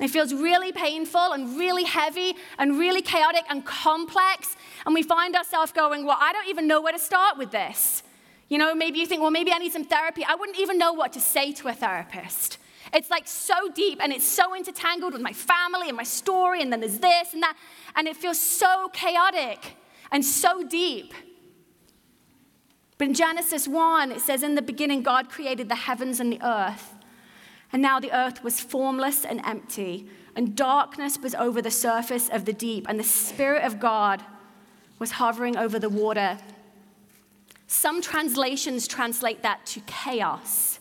It 0.00 0.08
feels 0.08 0.32
really 0.32 0.72
painful 0.72 1.32
and 1.32 1.58
really 1.58 1.84
heavy 1.84 2.34
and 2.58 2.78
really 2.78 3.02
chaotic 3.02 3.44
and 3.48 3.64
complex. 3.64 4.56
And 4.86 4.94
we 4.94 5.02
find 5.02 5.34
ourselves 5.34 5.72
going, 5.72 6.04
Well, 6.04 6.18
I 6.20 6.32
don't 6.32 6.48
even 6.48 6.66
know 6.66 6.80
where 6.80 6.92
to 6.92 6.98
start 6.98 7.38
with 7.38 7.50
this. 7.52 8.02
You 8.48 8.58
know, 8.58 8.74
maybe 8.74 8.98
you 8.98 9.06
think, 9.06 9.20
Well, 9.20 9.30
maybe 9.30 9.52
I 9.52 9.58
need 9.58 9.72
some 9.72 9.84
therapy. 9.84 10.24
I 10.24 10.34
wouldn't 10.34 10.58
even 10.58 10.78
know 10.78 10.92
what 10.92 11.12
to 11.14 11.20
say 11.20 11.52
to 11.54 11.68
a 11.68 11.74
therapist. 11.74 12.58
It's 12.92 13.10
like 13.10 13.26
so 13.26 13.68
deep 13.74 13.98
and 14.02 14.12
it's 14.12 14.26
so 14.26 14.56
intertangled 14.56 15.12
with 15.12 15.22
my 15.22 15.32
family 15.32 15.88
and 15.88 15.96
my 15.96 16.04
story, 16.04 16.62
and 16.62 16.72
then 16.72 16.80
there's 16.80 16.98
this 16.98 17.34
and 17.34 17.42
that, 17.42 17.56
and 17.94 18.08
it 18.08 18.16
feels 18.16 18.40
so 18.40 18.88
chaotic 18.92 19.76
and 20.10 20.24
so 20.24 20.66
deep. 20.66 21.12
But 22.96 23.08
in 23.08 23.14
Genesis 23.14 23.68
1, 23.68 24.10
it 24.10 24.20
says, 24.20 24.42
In 24.42 24.56
the 24.56 24.62
beginning, 24.62 25.02
God 25.02 25.30
created 25.30 25.68
the 25.68 25.76
heavens 25.76 26.18
and 26.18 26.32
the 26.32 26.40
earth. 26.44 26.94
And 27.72 27.80
now 27.80 28.00
the 28.00 28.12
earth 28.16 28.42
was 28.42 28.60
formless 28.60 29.24
and 29.24 29.40
empty, 29.44 30.08
and 30.34 30.56
darkness 30.56 31.18
was 31.18 31.34
over 31.34 31.62
the 31.62 31.70
surface 31.70 32.28
of 32.28 32.44
the 32.44 32.52
deep, 32.52 32.86
and 32.88 32.98
the 32.98 33.04
Spirit 33.04 33.62
of 33.62 33.78
God 33.78 34.24
was 34.98 35.12
hovering 35.12 35.56
over 35.56 35.78
the 35.78 35.88
water. 35.88 36.38
Some 37.68 38.00
translations 38.00 38.88
translate 38.88 39.42
that 39.42 39.66
to 39.66 39.80
chaos 39.80 40.80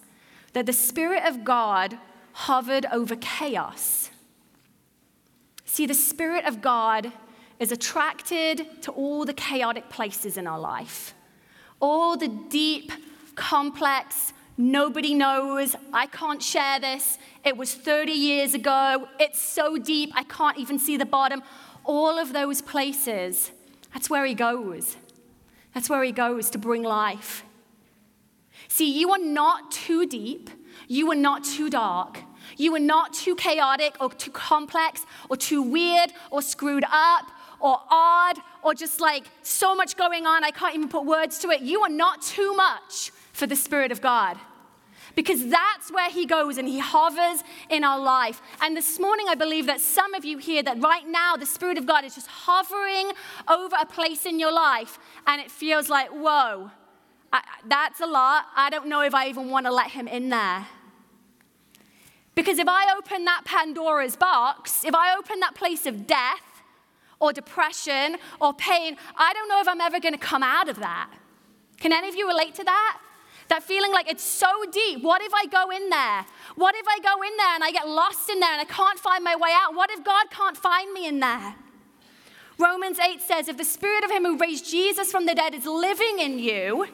that 0.54 0.66
the 0.66 0.74
Spirit 0.74 1.24
of 1.26 1.44
God 1.44 2.00
hovered 2.32 2.86
over 2.92 3.16
chaos. 3.18 4.10
See, 5.66 5.86
the 5.86 5.94
Spirit 5.94 6.46
of 6.46 6.62
God 6.62 7.12
is 7.60 7.72
attracted 7.72 8.82
to 8.84 8.92
all 8.92 9.26
the 9.26 9.34
chaotic 9.34 9.90
places 9.90 10.38
in 10.38 10.48
our 10.48 10.60
life, 10.60 11.14
all 11.82 12.16
the 12.16 12.30
deep, 12.50 12.92
complex, 13.36 14.32
nobody 14.58 15.14
knows, 15.14 15.76
I 15.92 16.08
can't 16.08 16.42
share 16.42 16.80
this, 16.80 17.18
it 17.44 17.58
was 17.58 17.74
30 17.74 18.14
years 18.14 18.54
ago, 18.54 19.10
it's 19.20 19.42
so 19.42 19.78
deep, 19.78 20.12
I 20.16 20.24
can't 20.24 20.58
even 20.58 20.80
see 20.80 20.96
the 20.96 21.06
bottom. 21.06 21.44
All 21.84 22.18
of 22.18 22.34
those 22.34 22.62
places, 22.62 23.52
that's 23.94 24.10
where 24.10 24.26
He 24.26 24.34
goes. 24.34 24.96
That's 25.78 25.92
where 25.92 26.04
He 26.04 26.12
goes 26.12 26.50
to 26.50 26.58
bring 26.58 26.82
life. 26.82 27.46
See, 28.68 29.00
you 29.00 29.12
are 29.12 29.20
not 29.20 29.70
too 29.70 30.08
deep, 30.08 30.50
you 30.88 31.12
are 31.12 31.16
not 31.30 31.44
too 31.44 31.70
dark, 31.70 32.18
you 32.58 32.74
are 32.74 32.80
not 32.80 33.14
too 33.14 33.36
chaotic 33.36 33.96
or 34.00 34.10
too 34.10 34.32
complex 34.32 35.06
or 35.30 35.38
too 35.38 35.62
weird 35.62 36.12
or 36.32 36.42
screwed 36.42 36.84
up 36.92 37.26
or 37.60 37.80
odd 37.92 38.40
or 38.64 38.74
just 38.74 39.00
like 39.00 39.26
so 39.44 39.76
much 39.76 39.96
going 39.96 40.26
on, 40.26 40.44
I 40.44 40.50
can't 40.50 40.74
even 40.74 40.90
put 40.90 41.06
words 41.06 41.38
to 41.42 41.52
it. 41.52 41.62
You 41.62 41.82
are 41.84 41.90
not 41.90 42.24
too 42.24 42.56
much 42.56 43.12
for 43.32 43.46
the 43.46 43.56
Spirit 43.56 43.92
of 43.92 44.02
God. 44.02 44.36
Because 45.18 45.48
that's 45.48 45.92
where 45.92 46.12
he 46.12 46.28
goes 46.28 46.60
and 46.60 46.68
he 46.68 46.78
hovers 46.78 47.44
in 47.72 47.84
our 47.84 48.00
life. 48.00 48.40
And 48.62 48.78
this 48.78 49.00
morning, 49.00 49.26
I 49.28 49.34
believe 49.34 49.66
that 49.66 49.82
some 49.82 50.14
of 50.14 50.24
you 50.24 50.38
here, 50.38 50.62
that 50.62 50.80
right 50.80 51.08
now 51.08 51.36
the 51.36 51.48
Spirit 51.48 51.80
of 51.80 51.88
God 51.88 52.06
is 52.06 52.14
just 52.14 52.28
hovering 52.28 53.12
over 53.48 53.76
a 53.82 53.88
place 53.88 54.28
in 54.28 54.40
your 54.40 54.52
life, 54.52 55.00
and 55.26 55.42
it 55.42 55.50
feels 55.50 55.90
like, 55.90 56.10
whoa, 56.10 56.70
I, 57.34 57.42
that's 57.66 58.00
a 58.00 58.06
lot. 58.06 58.46
I 58.56 58.70
don't 58.70 58.86
know 58.86 59.02
if 59.02 59.16
I 59.16 59.28
even 59.28 59.50
want 59.50 59.66
to 59.66 59.74
let 59.74 59.90
him 59.90 60.08
in 60.08 60.30
there. 60.30 60.68
Because 62.36 62.60
if 62.60 62.68
I 62.68 62.96
open 62.96 63.26
that 63.26 63.42
Pandora's 63.44 64.16
box, 64.16 64.86
if 64.86 64.94
I 64.94 65.18
open 65.18 65.40
that 65.40 65.56
place 65.56 65.88
of 65.88 66.06
death 66.06 66.62
or 67.20 67.34
depression 67.34 68.18
or 68.40 68.54
pain, 68.54 68.98
I 69.16 69.34
don't 69.34 69.50
know 69.50 69.60
if 69.62 69.68
I'm 69.68 69.82
ever 69.82 70.00
going 70.00 70.14
to 70.14 70.20
come 70.20 70.44
out 70.44 70.70
of 70.70 70.78
that. 70.78 71.10
Can 71.80 71.92
any 71.92 72.08
of 72.08 72.16
you 72.16 72.28
relate 72.28 72.54
to 72.54 72.64
that? 72.66 73.00
That 73.50 73.64
feeling 73.64 73.92
like 73.92 74.10
it's 74.10 74.24
so 74.24 74.50
deep. 74.72 75.04
What 75.04 75.22
if 75.22 75.34
I 75.34 75.46
go 75.46 75.70
in 75.72 75.90
there? 75.90 76.26
What 76.56 76.76
if 76.76 76.86
I 76.88 77.00
go 77.00 77.22
in 77.24 77.38
there 77.38 77.56
and 77.56 77.64
I 77.64 77.72
get 77.72 77.88
lost 77.88 78.30
in 78.30 78.40
there 78.40 78.52
and 78.52 78.62
I 78.62 78.66
can't 78.66 79.00
find 79.00 79.24
my 79.24 79.36
way 79.36 79.52
out? 79.54 79.74
What 79.74 79.90
if 79.92 80.04
God 80.04 80.30
can't 80.30 80.58
find 80.58 80.92
me 80.94 81.08
in 81.08 81.20
there? 81.20 81.56
Romans 82.58 83.00
8 83.00 83.22
says, 83.22 83.48
If 83.48 83.58
the 83.58 83.64
spirit 83.64 84.04
of 84.04 84.12
him 84.12 84.24
who 84.24 84.38
raised 84.38 84.70
Jesus 84.70 85.12
from 85.12 85.26
the 85.26 85.36
dead 85.36 85.54
is 85.54 85.66
living 85.66 86.20
in 86.20 86.40
you, 86.40 86.88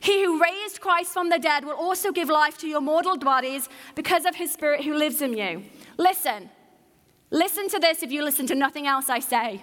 he 0.00 0.24
who 0.24 0.42
raised 0.42 0.80
Christ 0.80 1.12
from 1.12 1.28
the 1.28 1.38
dead 1.38 1.64
will 1.64 1.74
also 1.74 2.12
give 2.12 2.28
life 2.28 2.58
to 2.58 2.68
your 2.68 2.80
mortal 2.80 3.18
bodies 3.18 3.68
because 3.94 4.24
of 4.24 4.36
his 4.36 4.52
spirit 4.52 4.84
who 4.84 4.94
lives 4.94 5.20
in 5.20 5.36
you. 5.36 5.64
Listen. 5.96 6.50
Listen 7.30 7.68
to 7.68 7.78
this 7.78 8.02
if 8.02 8.10
you 8.10 8.24
listen 8.24 8.46
to 8.46 8.54
nothing 8.54 8.86
else 8.86 9.10
I 9.10 9.18
say. 9.18 9.62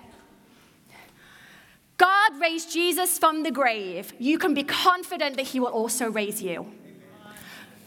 God 1.97 2.39
raised 2.41 2.71
Jesus 2.71 3.17
from 3.17 3.43
the 3.43 3.51
grave. 3.51 4.13
You 4.19 4.37
can 4.37 4.53
be 4.53 4.63
confident 4.63 5.37
that 5.37 5.47
he 5.47 5.59
will 5.59 5.67
also 5.67 6.09
raise 6.09 6.41
you. 6.41 6.65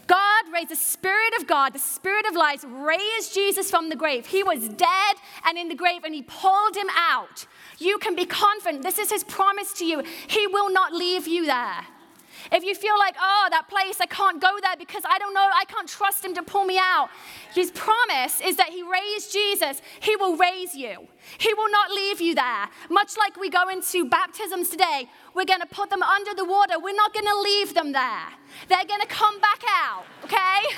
God 0.07 0.45
raised 0.51 0.69
the 0.69 0.75
Spirit 0.75 1.33
of 1.39 1.45
God, 1.45 1.71
the 1.71 1.77
Spirit 1.77 2.25
of 2.25 2.35
life, 2.35 2.65
raised 2.67 3.31
Jesus 3.31 3.69
from 3.69 3.89
the 3.89 3.95
grave. 3.95 4.25
He 4.25 4.41
was 4.41 4.67
dead 4.67 5.15
and 5.45 5.55
in 5.55 5.69
the 5.69 5.75
grave, 5.75 6.03
and 6.03 6.15
He 6.15 6.23
pulled 6.23 6.75
him 6.75 6.87
out. 6.97 7.45
You 7.77 7.99
can 7.99 8.15
be 8.15 8.25
confident. 8.25 8.81
This 8.81 8.97
is 8.97 9.11
His 9.11 9.23
promise 9.23 9.71
to 9.73 9.85
you. 9.85 10.01
He 10.27 10.47
will 10.47 10.71
not 10.71 10.93
leave 10.93 11.27
you 11.27 11.45
there. 11.45 11.85
If 12.51 12.63
you 12.63 12.73
feel 12.73 12.97
like, 12.97 13.15
oh, 13.19 13.47
that 13.51 13.69
place, 13.69 14.01
I 14.01 14.07
can't 14.07 14.41
go 14.41 14.49
there 14.61 14.75
because 14.77 15.03
I 15.07 15.19
don't 15.19 15.33
know, 15.33 15.47
I 15.53 15.65
can't 15.65 15.87
trust 15.87 16.25
him 16.25 16.33
to 16.35 16.43
pull 16.43 16.65
me 16.65 16.77
out, 16.77 17.09
his 17.53 17.71
promise 17.71 18.41
is 18.41 18.57
that 18.57 18.69
he 18.69 18.83
raised 18.83 19.31
Jesus. 19.31 19.81
He 19.99 20.15
will 20.15 20.35
raise 20.35 20.75
you, 20.75 21.07
he 21.37 21.53
will 21.53 21.71
not 21.71 21.91
leave 21.91 22.21
you 22.21 22.35
there. 22.35 22.69
Much 22.89 23.17
like 23.17 23.39
we 23.39 23.49
go 23.49 23.69
into 23.69 24.05
baptisms 24.09 24.69
today, 24.69 25.07
we're 25.35 25.45
going 25.45 25.61
to 25.61 25.67
put 25.67 25.89
them 25.89 26.01
under 26.01 26.33
the 26.33 26.45
water. 26.45 26.79
We're 26.79 26.95
not 26.95 27.13
going 27.13 27.27
to 27.27 27.39
leave 27.39 27.73
them 27.73 27.91
there. 27.91 28.27
They're 28.67 28.85
going 28.85 29.01
to 29.01 29.07
come 29.07 29.39
back 29.39 29.61
out, 29.69 30.05
okay? 30.23 30.75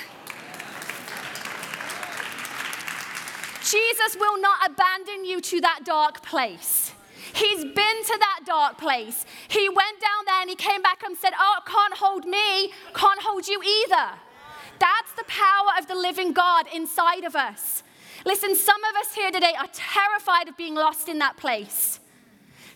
Jesus 3.62 4.16
will 4.18 4.40
not 4.40 4.70
abandon 4.70 5.24
you 5.24 5.40
to 5.40 5.60
that 5.62 5.80
dark 5.84 6.22
place. 6.22 6.92
He's 7.32 7.64
been 7.64 7.74
to 8.04 8.16
that 8.18 8.40
dark 8.44 8.78
place. 8.78 9.24
He 9.48 9.68
went 9.68 10.00
down 10.00 10.24
there 10.26 10.40
and 10.40 10.50
he 10.50 10.56
came 10.56 10.82
back 10.82 11.02
and 11.04 11.16
said, 11.16 11.32
Oh, 11.38 11.60
can't 11.66 11.94
hold 11.94 12.24
me, 12.24 12.72
can't 12.94 13.20
hold 13.22 13.46
you 13.46 13.62
either. 13.62 14.18
That's 14.78 15.12
the 15.16 15.24
power 15.24 15.70
of 15.78 15.86
the 15.86 15.94
living 15.94 16.32
God 16.32 16.66
inside 16.74 17.24
of 17.24 17.36
us. 17.36 17.82
Listen, 18.24 18.54
some 18.54 18.82
of 18.84 18.96
us 18.96 19.14
here 19.14 19.30
today 19.30 19.52
are 19.58 19.68
terrified 19.72 20.48
of 20.48 20.56
being 20.56 20.74
lost 20.74 21.08
in 21.08 21.18
that 21.18 21.36
place, 21.36 22.00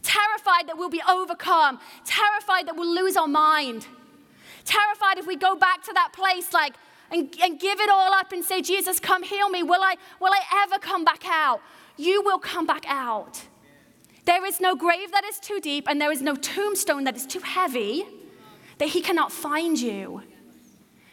terrified 0.02 0.68
that 0.68 0.76
we'll 0.76 0.90
be 0.90 1.02
overcome, 1.08 1.78
terrified 2.04 2.66
that 2.66 2.76
we'll 2.76 2.94
lose 2.94 3.16
our 3.16 3.28
mind, 3.28 3.86
terrified 4.64 5.18
if 5.18 5.26
we 5.26 5.36
go 5.36 5.56
back 5.56 5.82
to 5.84 5.92
that 5.92 6.12
place 6.12 6.52
like 6.52 6.74
and, 7.10 7.34
and 7.40 7.60
give 7.60 7.80
it 7.80 7.88
all 7.88 8.12
up 8.12 8.32
and 8.32 8.44
say, 8.44 8.60
Jesus, 8.60 8.98
come 8.98 9.22
heal 9.22 9.48
me. 9.48 9.62
Will 9.62 9.82
I, 9.82 9.96
will 10.20 10.32
I 10.32 10.64
ever 10.64 10.78
come 10.78 11.04
back 11.04 11.24
out? 11.24 11.60
You 11.96 12.22
will 12.22 12.38
come 12.38 12.66
back 12.66 12.84
out. 12.88 13.42
There 14.26 14.44
is 14.44 14.60
no 14.60 14.74
grave 14.74 15.12
that 15.12 15.24
is 15.24 15.38
too 15.38 15.60
deep, 15.60 15.86
and 15.88 16.00
there 16.00 16.10
is 16.12 16.20
no 16.20 16.34
tombstone 16.34 17.04
that 17.04 17.16
is 17.16 17.26
too 17.26 17.40
heavy 17.40 18.04
that 18.78 18.88
he 18.88 19.00
cannot 19.00 19.32
find 19.32 19.80
you. 19.80 20.22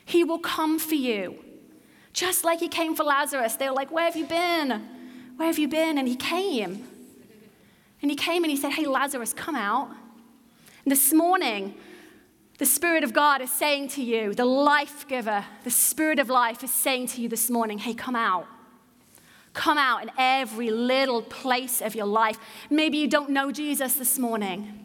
He 0.03 0.23
will 0.23 0.39
come 0.39 0.79
for 0.79 0.95
you. 0.95 1.43
Just 2.11 2.43
like 2.43 2.59
he 2.59 2.67
came 2.67 2.95
for 2.95 3.03
Lazarus. 3.03 3.55
They 3.55 3.69
were 3.69 3.75
like, 3.75 3.91
Where 3.91 4.05
have 4.05 4.15
you 4.15 4.25
been? 4.25 4.69
Where 5.37 5.47
have 5.47 5.59
you 5.59 5.67
been? 5.67 5.97
And 5.97 6.07
he 6.07 6.15
came. 6.15 6.87
And 8.01 8.11
he 8.11 8.17
came 8.17 8.43
and 8.43 8.51
he 8.51 8.57
said, 8.57 8.71
Hey, 8.73 8.85
Lazarus, 8.85 9.31
come 9.31 9.55
out. 9.55 9.89
And 10.83 10.91
this 10.91 11.13
morning, 11.13 11.75
the 12.57 12.65
Spirit 12.65 13.03
of 13.03 13.13
God 13.13 13.41
is 13.41 13.51
saying 13.51 13.89
to 13.89 14.03
you, 14.03 14.33
the 14.33 14.45
life 14.45 15.07
giver, 15.07 15.45
the 15.63 15.71
Spirit 15.71 16.19
of 16.19 16.29
life 16.29 16.63
is 16.63 16.71
saying 16.71 17.07
to 17.07 17.21
you 17.21 17.29
this 17.29 17.49
morning, 17.49 17.77
Hey, 17.77 17.93
come 17.93 18.15
out. 18.15 18.47
Come 19.53 19.77
out 19.77 20.03
in 20.03 20.11
every 20.17 20.71
little 20.71 21.21
place 21.21 21.81
of 21.81 21.95
your 21.95 22.07
life. 22.07 22.37
Maybe 22.69 22.97
you 22.97 23.07
don't 23.07 23.29
know 23.29 23.51
Jesus 23.51 23.93
this 23.93 24.17
morning. 24.17 24.79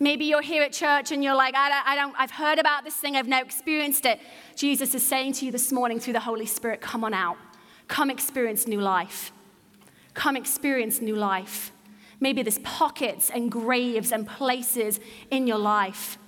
Maybe 0.00 0.24
you're 0.24 0.42
here 0.42 0.62
at 0.62 0.72
church 0.72 1.12
and 1.12 1.22
you're 1.22 1.34
like, 1.34 1.54
I 1.54 1.68
don't, 1.68 1.86
I 1.86 1.94
don't, 1.96 2.14
I've 2.18 2.30
heard 2.30 2.58
about 2.58 2.84
this 2.84 2.94
thing, 2.94 3.16
I've 3.16 3.26
now 3.26 3.40
experienced 3.42 4.06
it. 4.06 4.20
Jesus 4.54 4.94
is 4.94 5.06
saying 5.06 5.34
to 5.34 5.46
you 5.46 5.52
this 5.52 5.72
morning 5.72 5.98
through 5.98 6.12
the 6.12 6.20
Holy 6.20 6.46
Spirit, 6.46 6.80
come 6.80 7.04
on 7.04 7.12
out. 7.12 7.36
Come 7.88 8.10
experience 8.10 8.66
new 8.66 8.80
life. 8.80 9.32
Come 10.14 10.36
experience 10.36 11.00
new 11.00 11.16
life. 11.16 11.72
Maybe 12.20 12.42
there's 12.42 12.58
pockets 12.60 13.30
and 13.30 13.50
graves 13.50 14.12
and 14.12 14.26
places 14.26 15.00
in 15.30 15.46
your 15.46 15.58
life. 15.58 16.18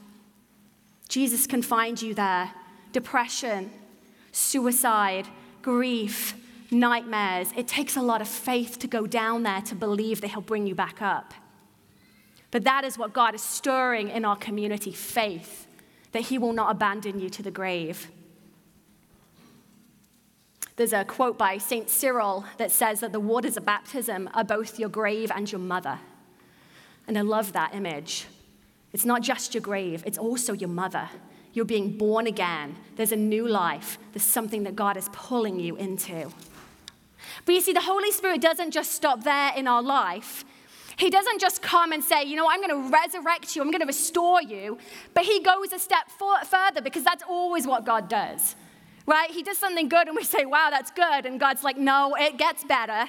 Jesus 1.08 1.46
can 1.46 1.62
find 1.62 2.00
you 2.00 2.14
there. 2.14 2.52
Depression, 2.92 3.70
suicide, 4.32 5.28
grief, 5.62 6.34
nightmares. 6.70 7.52
It 7.56 7.68
takes 7.68 7.96
a 7.96 8.02
lot 8.02 8.20
of 8.20 8.28
faith 8.28 8.78
to 8.80 8.86
go 8.86 9.06
down 9.06 9.42
there 9.42 9.60
to 9.62 9.74
believe 9.74 10.20
that 10.20 10.28
He'll 10.28 10.40
bring 10.40 10.66
you 10.66 10.74
back 10.74 11.02
up. 11.02 11.34
But 12.50 12.64
that 12.64 12.84
is 12.84 12.98
what 12.98 13.12
God 13.12 13.34
is 13.34 13.42
stirring 13.42 14.08
in 14.08 14.24
our 14.24 14.36
community 14.36 14.92
faith, 14.92 15.66
that 16.12 16.22
He 16.22 16.38
will 16.38 16.52
not 16.52 16.70
abandon 16.70 17.20
you 17.20 17.30
to 17.30 17.42
the 17.42 17.50
grave. 17.50 18.10
There's 20.76 20.92
a 20.92 21.04
quote 21.04 21.36
by 21.36 21.58
St. 21.58 21.90
Cyril 21.90 22.46
that 22.56 22.70
says 22.70 23.00
that 23.00 23.12
the 23.12 23.20
waters 23.20 23.56
of 23.56 23.66
baptism 23.66 24.30
are 24.32 24.44
both 24.44 24.78
your 24.78 24.88
grave 24.88 25.30
and 25.34 25.50
your 25.50 25.60
mother. 25.60 25.98
And 27.06 27.18
I 27.18 27.20
love 27.20 27.52
that 27.52 27.74
image. 27.74 28.26
It's 28.92 29.04
not 29.04 29.22
just 29.22 29.54
your 29.54 29.60
grave, 29.60 30.02
it's 30.06 30.18
also 30.18 30.52
your 30.52 30.68
mother. 30.70 31.08
You're 31.52 31.64
being 31.64 31.98
born 31.98 32.26
again. 32.26 32.76
There's 32.96 33.12
a 33.12 33.16
new 33.16 33.46
life. 33.46 33.98
There's 34.12 34.22
something 34.24 34.62
that 34.62 34.76
God 34.76 34.96
is 34.96 35.08
pulling 35.12 35.58
you 35.58 35.76
into. 35.76 36.30
But 37.44 37.54
you 37.54 37.60
see, 37.60 37.72
the 37.72 37.80
Holy 37.80 38.12
Spirit 38.12 38.40
doesn't 38.40 38.70
just 38.70 38.92
stop 38.92 39.24
there 39.24 39.52
in 39.56 39.66
our 39.66 39.82
life. 39.82 40.44
He 40.96 41.08
doesn't 41.08 41.40
just 41.40 41.62
come 41.62 41.92
and 41.92 42.04
say, 42.04 42.24
you 42.24 42.36
know, 42.36 42.46
I'm 42.50 42.60
going 42.60 42.70
to 42.70 42.90
resurrect 42.90 43.56
you, 43.56 43.62
I'm 43.62 43.70
going 43.70 43.80
to 43.80 43.86
restore 43.86 44.42
you. 44.42 44.76
But 45.14 45.24
he 45.24 45.40
goes 45.40 45.72
a 45.72 45.78
step 45.78 46.10
for- 46.10 46.44
further 46.44 46.82
because 46.82 47.04
that's 47.04 47.22
always 47.26 47.66
what 47.66 47.86
God 47.86 48.08
does, 48.08 48.54
right? 49.06 49.30
He 49.30 49.42
does 49.42 49.56
something 49.56 49.88
good 49.88 50.08
and 50.08 50.16
we 50.16 50.24
say, 50.24 50.44
wow, 50.44 50.68
that's 50.70 50.90
good. 50.90 51.24
And 51.24 51.40
God's 51.40 51.64
like, 51.64 51.78
no, 51.78 52.14
it 52.18 52.36
gets 52.36 52.64
better. 52.64 53.06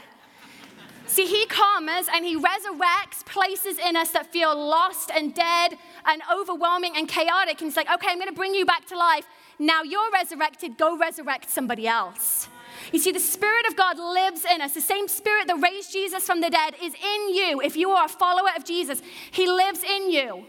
See, 1.07 1.25
he 1.25 1.45
comes 1.47 2.07
and 2.13 2.23
he 2.23 2.37
resurrects 2.37 3.25
places 3.25 3.77
in 3.77 3.97
us 3.97 4.11
that 4.11 4.31
feel 4.31 4.55
lost 4.55 5.11
and 5.13 5.35
dead 5.35 5.77
and 6.05 6.21
overwhelming 6.33 6.93
and 6.95 7.09
chaotic. 7.09 7.59
And 7.59 7.69
he's 7.69 7.75
like, 7.75 7.91
okay, 7.93 8.07
I'm 8.09 8.17
going 8.17 8.29
to 8.29 8.33
bring 8.33 8.55
you 8.55 8.65
back 8.65 8.85
to 8.85 8.97
life. 8.97 9.25
Now 9.59 9.83
you're 9.83 10.09
resurrected, 10.11 10.77
go 10.77 10.97
resurrect 10.97 11.49
somebody 11.49 11.85
else. 11.85 12.47
You 12.91 12.99
see, 12.99 13.11
the 13.11 13.19
Spirit 13.19 13.67
of 13.67 13.75
God 13.75 13.97
lives 13.97 14.45
in 14.45 14.61
us. 14.61 14.73
The 14.73 14.81
same 14.81 15.07
Spirit 15.07 15.47
that 15.47 15.61
raised 15.61 15.91
Jesus 15.91 16.25
from 16.25 16.41
the 16.41 16.49
dead 16.49 16.75
is 16.81 16.93
in 16.93 17.35
you. 17.35 17.61
If 17.61 17.75
you 17.75 17.91
are 17.91 18.05
a 18.05 18.09
follower 18.09 18.49
of 18.55 18.65
Jesus, 18.65 19.01
He 19.31 19.47
lives 19.47 19.83
in 19.83 20.11
you. 20.11 20.45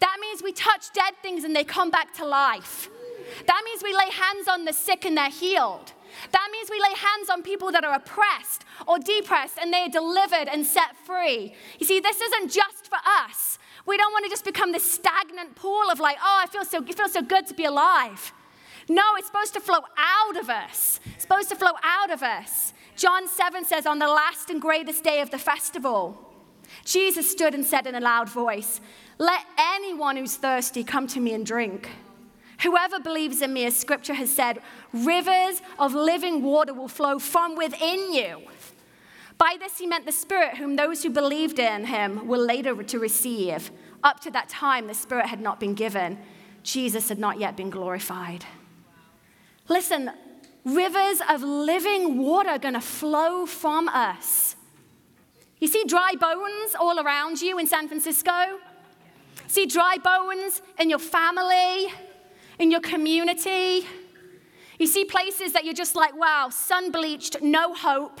That 0.00 0.16
means 0.20 0.42
we 0.42 0.52
touch 0.52 0.92
dead 0.92 1.14
things 1.22 1.44
and 1.44 1.54
they 1.54 1.64
come 1.64 1.90
back 1.90 2.14
to 2.14 2.24
life. 2.24 2.88
That 3.46 3.62
means 3.64 3.82
we 3.82 3.94
lay 3.94 4.10
hands 4.10 4.48
on 4.48 4.64
the 4.64 4.72
sick 4.72 5.04
and 5.04 5.16
they're 5.16 5.30
healed. 5.30 5.92
That 6.30 6.48
means 6.52 6.70
we 6.70 6.80
lay 6.80 6.94
hands 6.94 7.30
on 7.30 7.42
people 7.42 7.72
that 7.72 7.84
are 7.84 7.94
oppressed 7.94 8.64
or 8.86 8.98
depressed 8.98 9.58
and 9.60 9.72
they 9.72 9.82
are 9.82 9.88
delivered 9.88 10.48
and 10.48 10.64
set 10.64 10.96
free. 11.04 11.54
You 11.78 11.86
see, 11.86 12.00
this 12.00 12.20
isn't 12.20 12.52
just 12.52 12.88
for 12.88 12.98
us. 13.24 13.58
We 13.86 13.96
don't 13.96 14.12
want 14.12 14.24
to 14.24 14.30
just 14.30 14.44
become 14.44 14.72
this 14.72 14.90
stagnant 14.90 15.56
pool 15.56 15.90
of 15.90 16.00
like, 16.00 16.18
oh, 16.20 16.40
I 16.42 16.46
feel 16.46 16.64
so, 16.64 16.82
it 16.82 16.94
feels 16.94 17.12
so 17.12 17.22
good 17.22 17.46
to 17.48 17.54
be 17.54 17.64
alive. 17.64 18.32
No, 18.88 19.02
it's 19.16 19.26
supposed 19.26 19.54
to 19.54 19.60
flow 19.60 19.80
out 19.96 20.36
of 20.36 20.50
us. 20.50 21.00
It's 21.14 21.22
supposed 21.22 21.48
to 21.50 21.56
flow 21.56 21.72
out 21.82 22.10
of 22.10 22.22
us. 22.22 22.72
John 22.96 23.28
7 23.28 23.64
says, 23.64 23.86
On 23.86 23.98
the 23.98 24.08
last 24.08 24.50
and 24.50 24.60
greatest 24.60 25.04
day 25.04 25.20
of 25.20 25.30
the 25.30 25.38
festival, 25.38 26.18
Jesus 26.84 27.30
stood 27.30 27.54
and 27.54 27.64
said 27.64 27.86
in 27.86 27.94
a 27.94 28.00
loud 28.00 28.28
voice, 28.28 28.80
Let 29.18 29.44
anyone 29.58 30.16
who's 30.16 30.36
thirsty 30.36 30.84
come 30.84 31.06
to 31.08 31.20
me 31.20 31.32
and 31.32 31.46
drink. 31.46 31.88
Whoever 32.62 33.00
believes 33.00 33.42
in 33.42 33.52
me, 33.52 33.66
as 33.66 33.76
scripture 33.76 34.14
has 34.14 34.32
said, 34.32 34.60
rivers 34.92 35.60
of 35.78 35.94
living 35.94 36.42
water 36.42 36.72
will 36.72 36.88
flow 36.88 37.18
from 37.18 37.56
within 37.56 38.12
you. 38.12 38.42
By 39.36 39.56
this 39.58 39.78
he 39.78 39.86
meant 39.86 40.06
the 40.06 40.12
Spirit, 40.12 40.56
whom 40.56 40.76
those 40.76 41.02
who 41.02 41.10
believed 41.10 41.58
in 41.58 41.86
him 41.86 42.28
were 42.28 42.38
later 42.38 42.80
to 42.80 42.98
receive. 43.00 43.72
Up 44.04 44.20
to 44.20 44.30
that 44.30 44.48
time, 44.48 44.86
the 44.86 44.94
Spirit 44.94 45.26
had 45.26 45.40
not 45.40 45.58
been 45.58 45.74
given, 45.74 46.18
Jesus 46.62 47.08
had 47.08 47.18
not 47.18 47.40
yet 47.40 47.56
been 47.56 47.70
glorified. 47.70 48.44
Listen, 49.72 50.10
rivers 50.66 51.22
of 51.30 51.42
living 51.42 52.18
water 52.18 52.50
are 52.50 52.58
going 52.58 52.74
to 52.74 52.80
flow 52.80 53.46
from 53.46 53.88
us. 53.88 54.54
You 55.60 55.66
see 55.66 55.84
dry 55.84 56.12
bones 56.20 56.76
all 56.78 57.00
around 57.00 57.40
you 57.40 57.58
in 57.58 57.66
San 57.66 57.88
Francisco? 57.88 58.58
See 59.46 59.64
dry 59.64 59.96
bones 59.96 60.60
in 60.78 60.90
your 60.90 60.98
family, 60.98 61.90
in 62.58 62.70
your 62.70 62.82
community. 62.82 63.86
You 64.78 64.86
see 64.86 65.06
places 65.06 65.54
that 65.54 65.64
you're 65.64 65.72
just 65.72 65.96
like, 65.96 66.14
wow, 66.14 66.50
sun 66.50 66.90
bleached, 66.90 67.40
no 67.40 67.72
hope. 67.72 68.20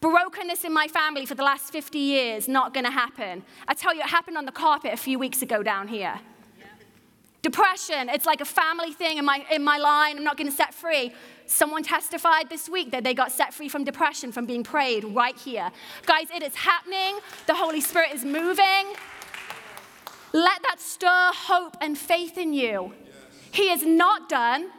Brokenness 0.00 0.64
in 0.64 0.72
my 0.72 0.88
family 0.88 1.26
for 1.26 1.34
the 1.34 1.44
last 1.44 1.70
50 1.70 1.98
years, 1.98 2.48
not 2.48 2.72
gonna 2.72 2.90
happen. 2.90 3.42
I 3.68 3.74
tell 3.74 3.94
you, 3.94 4.00
it 4.00 4.06
happened 4.06 4.38
on 4.38 4.46
the 4.46 4.52
carpet 4.52 4.94
a 4.94 4.96
few 4.96 5.18
weeks 5.18 5.42
ago 5.42 5.62
down 5.62 5.88
here. 5.88 6.18
Depression, 7.42 8.08
it's 8.08 8.24
like 8.24 8.40
a 8.40 8.44
family 8.44 8.92
thing 8.92 9.18
in 9.18 9.24
my, 9.24 9.44
in 9.50 9.64
my 9.64 9.76
line, 9.76 10.16
I'm 10.16 10.22
not 10.22 10.36
gonna 10.36 10.52
set 10.52 10.72
free. 10.72 11.12
Someone 11.46 11.82
testified 11.82 12.48
this 12.48 12.68
week 12.68 12.92
that 12.92 13.02
they 13.02 13.14
got 13.14 13.32
set 13.32 13.52
free 13.52 13.68
from 13.68 13.82
depression 13.82 14.30
from 14.30 14.46
being 14.46 14.62
prayed 14.62 15.04
right 15.04 15.36
here. 15.36 15.72
Guys, 16.06 16.28
it 16.32 16.44
is 16.44 16.54
happening. 16.54 17.18
The 17.46 17.54
Holy 17.54 17.80
Spirit 17.80 18.12
is 18.12 18.24
moving. 18.24 18.94
Let 20.32 20.62
that 20.62 20.76
stir 20.78 21.30
hope 21.34 21.76
and 21.80 21.98
faith 21.98 22.38
in 22.38 22.54
you. 22.54 22.94
He 23.50 23.70
is 23.70 23.84
not 23.84 24.28
done. 24.28 24.70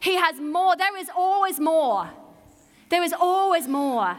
He 0.00 0.16
has 0.16 0.38
more. 0.38 0.76
There 0.76 0.96
is 0.98 1.10
always 1.16 1.58
more. 1.58 2.10
There 2.90 3.02
is 3.02 3.14
always 3.18 3.66
more. 3.66 4.16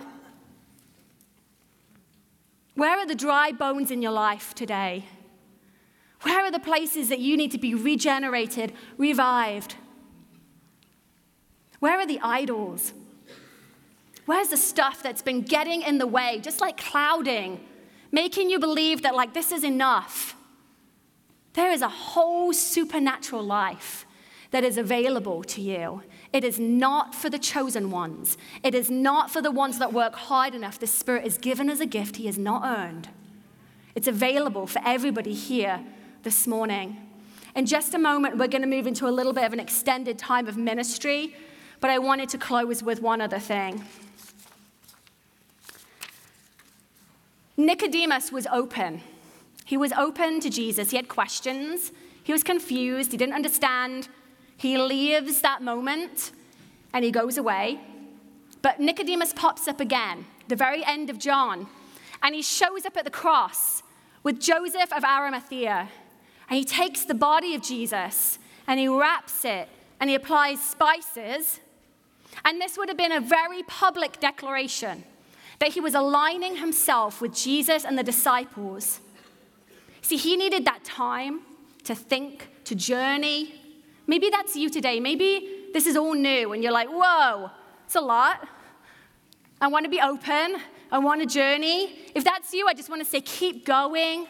Where 2.73 2.97
are 2.97 3.05
the 3.05 3.15
dry 3.15 3.51
bones 3.51 3.91
in 3.91 4.01
your 4.01 4.11
life 4.11 4.55
today? 4.55 5.05
Where 6.23 6.41
are 6.41 6.51
the 6.51 6.59
places 6.59 7.09
that 7.09 7.19
you 7.19 7.35
need 7.35 7.51
to 7.51 7.57
be 7.57 7.73
regenerated, 7.73 8.73
revived? 8.97 9.75
Where 11.79 11.99
are 11.99 12.05
the 12.05 12.19
idols? 12.21 12.93
Where's 14.25 14.49
the 14.49 14.57
stuff 14.57 15.01
that's 15.01 15.23
been 15.23 15.41
getting 15.41 15.81
in 15.81 15.97
the 15.97 16.05
way, 16.05 16.39
just 16.43 16.61
like 16.61 16.77
clouding, 16.77 17.59
making 18.11 18.49
you 18.49 18.59
believe 18.59 19.01
that, 19.01 19.15
like, 19.15 19.33
this 19.33 19.51
is 19.51 19.63
enough? 19.63 20.35
There 21.53 21.71
is 21.71 21.81
a 21.81 21.89
whole 21.89 22.53
supernatural 22.53 23.43
life 23.43 24.05
that 24.51 24.63
is 24.63 24.77
available 24.77 25.43
to 25.43 25.61
you. 25.61 26.03
It 26.31 26.43
is 26.43 26.59
not 26.59 27.15
for 27.15 27.29
the 27.29 27.39
chosen 27.39 27.89
ones, 27.89 28.37
it 28.63 28.75
is 28.75 28.91
not 28.91 29.31
for 29.31 29.41
the 29.41 29.51
ones 29.51 29.79
that 29.79 29.91
work 29.91 30.13
hard 30.13 30.53
enough. 30.53 30.77
The 30.77 30.87
Spirit 30.87 31.25
is 31.25 31.37
given 31.37 31.69
as 31.69 31.79
a 31.79 31.85
gift, 31.85 32.17
He 32.17 32.27
has 32.27 32.37
not 32.37 32.63
earned. 32.63 33.09
It's 33.95 34.07
available 34.07 34.67
for 34.67 34.81
everybody 34.85 35.33
here 35.33 35.83
this 36.23 36.45
morning. 36.47 36.97
In 37.55 37.65
just 37.65 37.93
a 37.93 37.99
moment, 37.99 38.37
we're 38.37 38.47
going 38.47 38.61
to 38.61 38.67
move 38.67 38.87
into 38.87 39.07
a 39.07 39.11
little 39.11 39.33
bit 39.33 39.43
of 39.43 39.53
an 39.53 39.59
extended 39.59 40.17
time 40.17 40.47
of 40.47 40.55
ministry, 40.55 41.35
but 41.79 41.89
I 41.89 41.99
wanted 41.99 42.29
to 42.29 42.37
close 42.37 42.83
with 42.83 43.01
one 43.01 43.21
other 43.21 43.39
thing. 43.39 43.83
Nicodemus 47.57 48.31
was 48.31 48.47
open. 48.47 49.01
He 49.65 49.77
was 49.77 49.91
open 49.93 50.39
to 50.41 50.49
Jesus. 50.49 50.91
He 50.91 50.97
had 50.97 51.07
questions. 51.07 51.91
He 52.23 52.31
was 52.31 52.43
confused. 52.43 53.11
He 53.11 53.17
didn't 53.17 53.35
understand. 53.35 54.07
He 54.57 54.77
leaves 54.77 55.41
that 55.41 55.61
moment 55.61 56.31
and 56.93 57.03
he 57.03 57.11
goes 57.11 57.37
away. 57.37 57.79
But 58.61 58.79
Nicodemus 58.79 59.33
pops 59.33 59.67
up 59.67 59.79
again, 59.79 60.25
the 60.47 60.55
very 60.55 60.85
end 60.85 61.09
of 61.09 61.17
John, 61.17 61.67
and 62.21 62.35
he 62.35 62.43
shows 62.43 62.85
up 62.85 62.95
at 62.95 63.05
the 63.05 63.11
cross 63.11 63.81
with 64.23 64.39
Joseph 64.39 64.93
of 64.93 65.03
Arimathea. 65.03 65.89
And 66.51 66.57
he 66.57 66.65
takes 66.65 67.05
the 67.05 67.13
body 67.13 67.55
of 67.55 67.61
Jesus 67.61 68.37
and 68.67 68.77
he 68.77 68.85
wraps 68.85 69.45
it 69.45 69.69
and 70.01 70.09
he 70.09 70.17
applies 70.17 70.61
spices. 70.61 71.61
And 72.43 72.59
this 72.59 72.77
would 72.77 72.89
have 72.89 72.97
been 72.97 73.13
a 73.13 73.21
very 73.21 73.63
public 73.63 74.19
declaration 74.19 75.05
that 75.59 75.69
he 75.69 75.79
was 75.79 75.95
aligning 75.95 76.57
himself 76.57 77.21
with 77.21 77.33
Jesus 77.33 77.85
and 77.85 77.97
the 77.97 78.03
disciples. 78.03 78.99
See, 80.01 80.17
he 80.17 80.35
needed 80.35 80.65
that 80.65 80.83
time 80.83 81.39
to 81.85 81.95
think, 81.95 82.49
to 82.65 82.75
journey. 82.75 83.55
Maybe 84.05 84.29
that's 84.29 84.53
you 84.53 84.69
today. 84.69 84.99
Maybe 84.99 85.69
this 85.71 85.87
is 85.87 85.95
all 85.95 86.15
new 86.15 86.51
and 86.51 86.61
you're 86.61 86.73
like, 86.73 86.89
whoa, 86.89 87.49
it's 87.85 87.95
a 87.95 88.01
lot. 88.01 88.45
I 89.61 89.67
want 89.67 89.85
to 89.85 89.89
be 89.89 90.01
open. 90.01 90.57
I 90.91 90.99
want 90.99 91.21
a 91.21 91.25
journey. 91.25 91.97
If 92.13 92.25
that's 92.25 92.53
you, 92.53 92.67
I 92.67 92.73
just 92.73 92.89
want 92.89 93.01
to 93.01 93.09
say, 93.09 93.21
keep 93.21 93.65
going. 93.65 94.27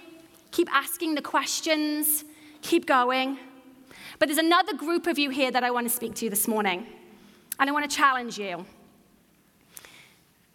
Keep 0.52 0.74
asking 0.74 1.16
the 1.16 1.22
questions. 1.22 2.26
Keep 2.62 2.86
going. 2.86 3.40
But 4.20 4.28
there's 4.28 4.38
another 4.38 4.76
group 4.76 5.08
of 5.08 5.18
you 5.18 5.30
here 5.30 5.50
that 5.50 5.64
I 5.64 5.72
want 5.72 5.88
to 5.88 5.94
speak 5.94 6.14
to 6.16 6.30
this 6.30 6.48
morning. 6.48 6.86
And 7.60 7.70
I 7.70 7.74
want 7.74 7.90
to 7.90 7.96
challenge 7.96 8.38
you. 8.38 8.66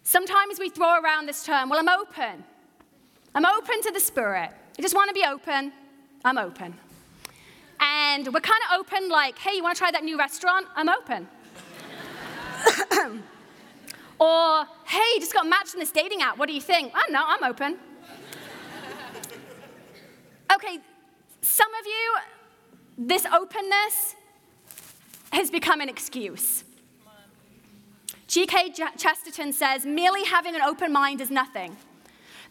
Sometimes 0.03 0.59
we 0.59 0.69
throw 0.69 1.01
around 1.01 1.25
this 1.25 1.43
term, 1.43 1.69
well, 1.69 1.79
I'm 1.79 1.89
open. 1.89 2.43
I'm 3.35 3.45
open 3.45 3.81
to 3.81 3.91
the 3.91 3.99
Spirit. 3.99 4.51
I 4.77 4.81
just 4.81 4.95
want 4.95 5.09
to 5.09 5.13
be 5.13 5.25
open. 5.27 5.73
I'm 6.23 6.37
open. 6.37 6.73
And 7.79 8.25
we're 8.33 8.39
kind 8.39 8.61
of 8.71 8.79
open, 8.79 9.09
like, 9.09 9.37
hey, 9.37 9.55
you 9.55 9.63
want 9.63 9.75
to 9.75 9.79
try 9.79 9.91
that 9.91 10.03
new 10.03 10.17
restaurant? 10.17 10.65
I'm 10.75 10.89
open. 10.89 11.27
or, 14.19 14.65
hey, 14.85 15.19
just 15.19 15.33
got 15.33 15.45
matched 15.45 15.73
in 15.73 15.79
this 15.79 15.91
dating 15.91 16.21
app. 16.21 16.37
What 16.37 16.47
do 16.47 16.53
you 16.53 16.61
think? 16.61 16.93
I 16.95 17.01
don't 17.01 17.11
know, 17.11 17.23
I'm 17.25 17.43
open. 17.43 17.77
Okay, 20.53 20.79
some 21.41 21.73
of 21.75 21.85
you, 21.85 22.17
this 22.97 23.25
openness 23.25 24.15
has 25.31 25.51
become 25.51 25.81
an 25.81 25.89
excuse. 25.89 26.63
G.K. 28.27 28.73
Chesterton 28.97 29.53
says, 29.53 29.85
merely 29.85 30.23
having 30.25 30.55
an 30.55 30.61
open 30.61 30.91
mind 30.91 31.21
is 31.21 31.31
nothing. 31.31 31.77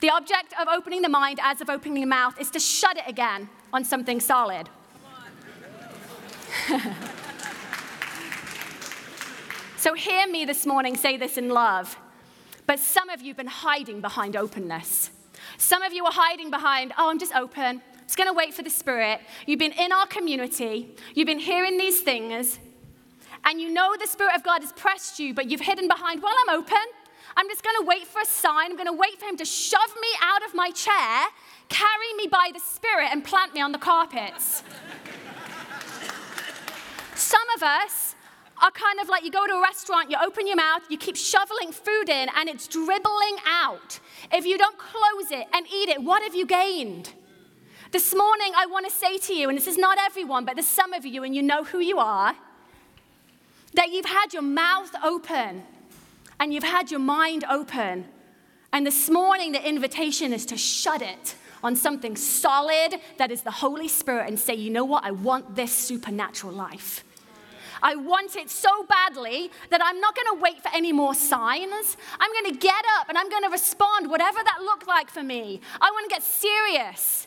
The 0.01 0.11
object 0.11 0.55
of 0.61 0.69
opening 0.69 1.03
the 1.03 1.09
mind, 1.09 1.39
as 1.43 1.61
of 1.61 1.69
opening 1.71 2.01
the 2.01 2.07
mouth, 2.07 2.41
is 2.41 2.51
to 2.51 2.61
shut 2.61 2.97
it 2.97 3.05
again 3.07 3.49
on 3.73 3.85
something 3.85 4.21
solid. 4.21 4.69
so, 9.77 9.95
hear 9.95 10.27
me 10.27 10.45
this 10.45 10.67
morning 10.67 10.97
say 10.97 11.17
this 11.17 11.39
in 11.39 11.49
love. 11.51 11.97
But 12.67 12.81
some 12.81 13.09
of 13.11 13.23
you 13.23 13.29
have 13.29 13.37
been 13.37 13.47
hiding 13.47 14.01
behind 14.01 14.37
openness. 14.37 15.11
Some 15.59 15.83
of 15.83 15.93
you 15.93 16.05
are 16.05 16.13
hiding 16.13 16.51
behind, 16.51 16.93
oh, 16.99 17.11
I'm 17.11 17.19
just 17.19 17.35
open. 17.35 17.83
Just 18.05 18.17
going 18.17 18.29
to 18.29 18.35
wait 18.35 18.55
for 18.55 18.63
the 18.63 18.71
Spirit. 18.71 19.21
You've 19.47 19.59
been 19.59 19.73
in 19.73 19.93
our 19.93 20.07
community. 20.07 20.95
You've 21.15 21.27
been 21.27 21.39
hearing 21.39 21.77
these 21.77 22.01
things 22.01 22.59
and 23.47 23.61
you 23.61 23.73
know 23.73 23.95
the 23.99 24.09
Spirit 24.09 24.35
of 24.35 24.43
God 24.43 24.63
has 24.63 24.73
pressed 24.73 25.21
you, 25.21 25.33
but 25.33 25.49
you've 25.49 25.61
hidden 25.61 25.87
behind, 25.87 26.21
well, 26.21 26.35
I'm 26.47 26.59
open. 26.59 26.77
I'm 27.37 27.49
just 27.49 27.63
going 27.63 27.77
to 27.81 27.87
wait 27.87 28.07
for 28.07 28.21
a 28.21 28.27
sign. 28.27 28.73
I'm 28.73 28.77
going 28.77 28.89
to 28.89 28.93
wait 28.93 29.21
for 29.21 29.27
Him 29.27 29.37
to 29.37 29.45
shove 29.45 29.95
me 30.01 30.09
out 30.21 30.45
of 30.45 30.53
my 30.53 30.71
chair, 30.71 31.27
carry 31.69 32.13
me 32.17 32.27
by 32.27 32.51
the 32.53 32.59
Spirit, 32.59 33.11
and 33.13 33.25
plant 33.25 33.55
me 33.55 33.61
on 33.61 33.71
the 33.71 33.79
carpets. 33.79 34.65
Some 37.15 37.49
of 37.57 37.63
us 37.63 38.16
are 38.63 38.71
kind 38.71 39.01
of 39.01 39.09
like 39.09 39.25
you 39.25 39.31
go 39.31 39.47
to 39.47 39.55
a 39.55 39.61
restaurant, 39.61 40.11
you 40.11 40.17
open 40.23 40.47
your 40.47 40.57
mouth, 40.57 40.83
you 40.89 40.97
keep 40.97 41.17
shoveling 41.17 41.73
food 41.73 42.09
in, 42.09 42.29
and 42.37 42.49
it's 42.49 42.67
dribbling 42.67 43.37
out. 43.47 44.01
If 44.33 44.47
you 44.47 44.57
don't 44.57 44.79
close 44.79 45.31
it 45.31 45.47
and 45.53 45.67
eat 45.67 45.89
it, 45.89 46.03
what 46.03 46.23
have 46.23 46.35
you 46.35 46.47
gained? 46.47 47.13
This 47.93 48.15
morning, 48.15 48.53
I 48.57 48.67
want 48.67 48.87
to 48.87 48.93
say 48.93 49.19
to 49.19 49.35
you, 49.35 49.49
and 49.49 49.57
this 49.57 49.67
is 49.67 49.79
not 49.79 49.99
everyone, 49.99 50.45
but 50.45 50.55
there's 50.57 50.67
some 50.67 50.93
of 50.93 51.07
you, 51.07 51.23
and 51.23 51.35
you 51.35 51.43
know 51.43 51.65
who 51.65 51.79
you 51.79 51.99
are 51.99 52.35
that 53.75 53.91
you've 53.91 54.07
had 54.07 54.33
your 54.33 54.43
mouth 54.43 54.91
open 55.05 55.63
and 56.41 56.53
you've 56.53 56.65
had 56.65 56.91
your 56.91 57.01
mind 57.01 57.45
open. 57.49 58.07
And 58.73 58.87
this 58.87 59.09
morning, 59.09 59.53
the 59.53 59.67
invitation 59.67 60.33
is 60.33 60.47
to 60.47 60.57
shut 60.57 61.03
it 61.03 61.35
on 61.63 61.77
something 61.77 62.17
solid 62.17 63.01
that 63.19 63.31
is 63.31 63.43
the 63.43 63.51
Holy 63.51 63.89
Spirit 63.89 64.29
and 64.29 64.39
say, 64.39 64.55
you 64.55 64.71
know 64.71 64.85
what? 64.85 65.05
I 65.05 65.13
want 65.13 65.57
this 65.57 65.73
supernatural 65.73 66.53
life. 66.53 67.05
I 67.83 67.97
want 67.97 68.37
it 68.37 68.51
so 68.51 68.85
badly 68.85 69.51
that 69.71 69.81
I'm 69.83 70.01
not 70.01 70.15
going 70.15 70.37
to 70.37 70.43
wait 70.43 70.63
for 70.63 70.71
any 70.75 70.93
more 70.93 71.15
signs. 71.15 71.97
I'm 72.19 72.33
going 72.33 72.53
to 72.53 72.59
get 72.59 72.85
up 72.99 73.09
and 73.09 73.19
I'm 73.19 73.29
going 73.29 73.45
to 73.45 73.51
respond, 73.51 74.11
whatever 74.11 74.39
that 74.45 74.63
looked 74.63 74.87
like 74.87 75.11
for 75.11 75.23
me. 75.23 75.61
I 75.81 75.91
want 75.91 76.09
to 76.09 76.15
get 76.15 76.23
serious. 76.23 77.27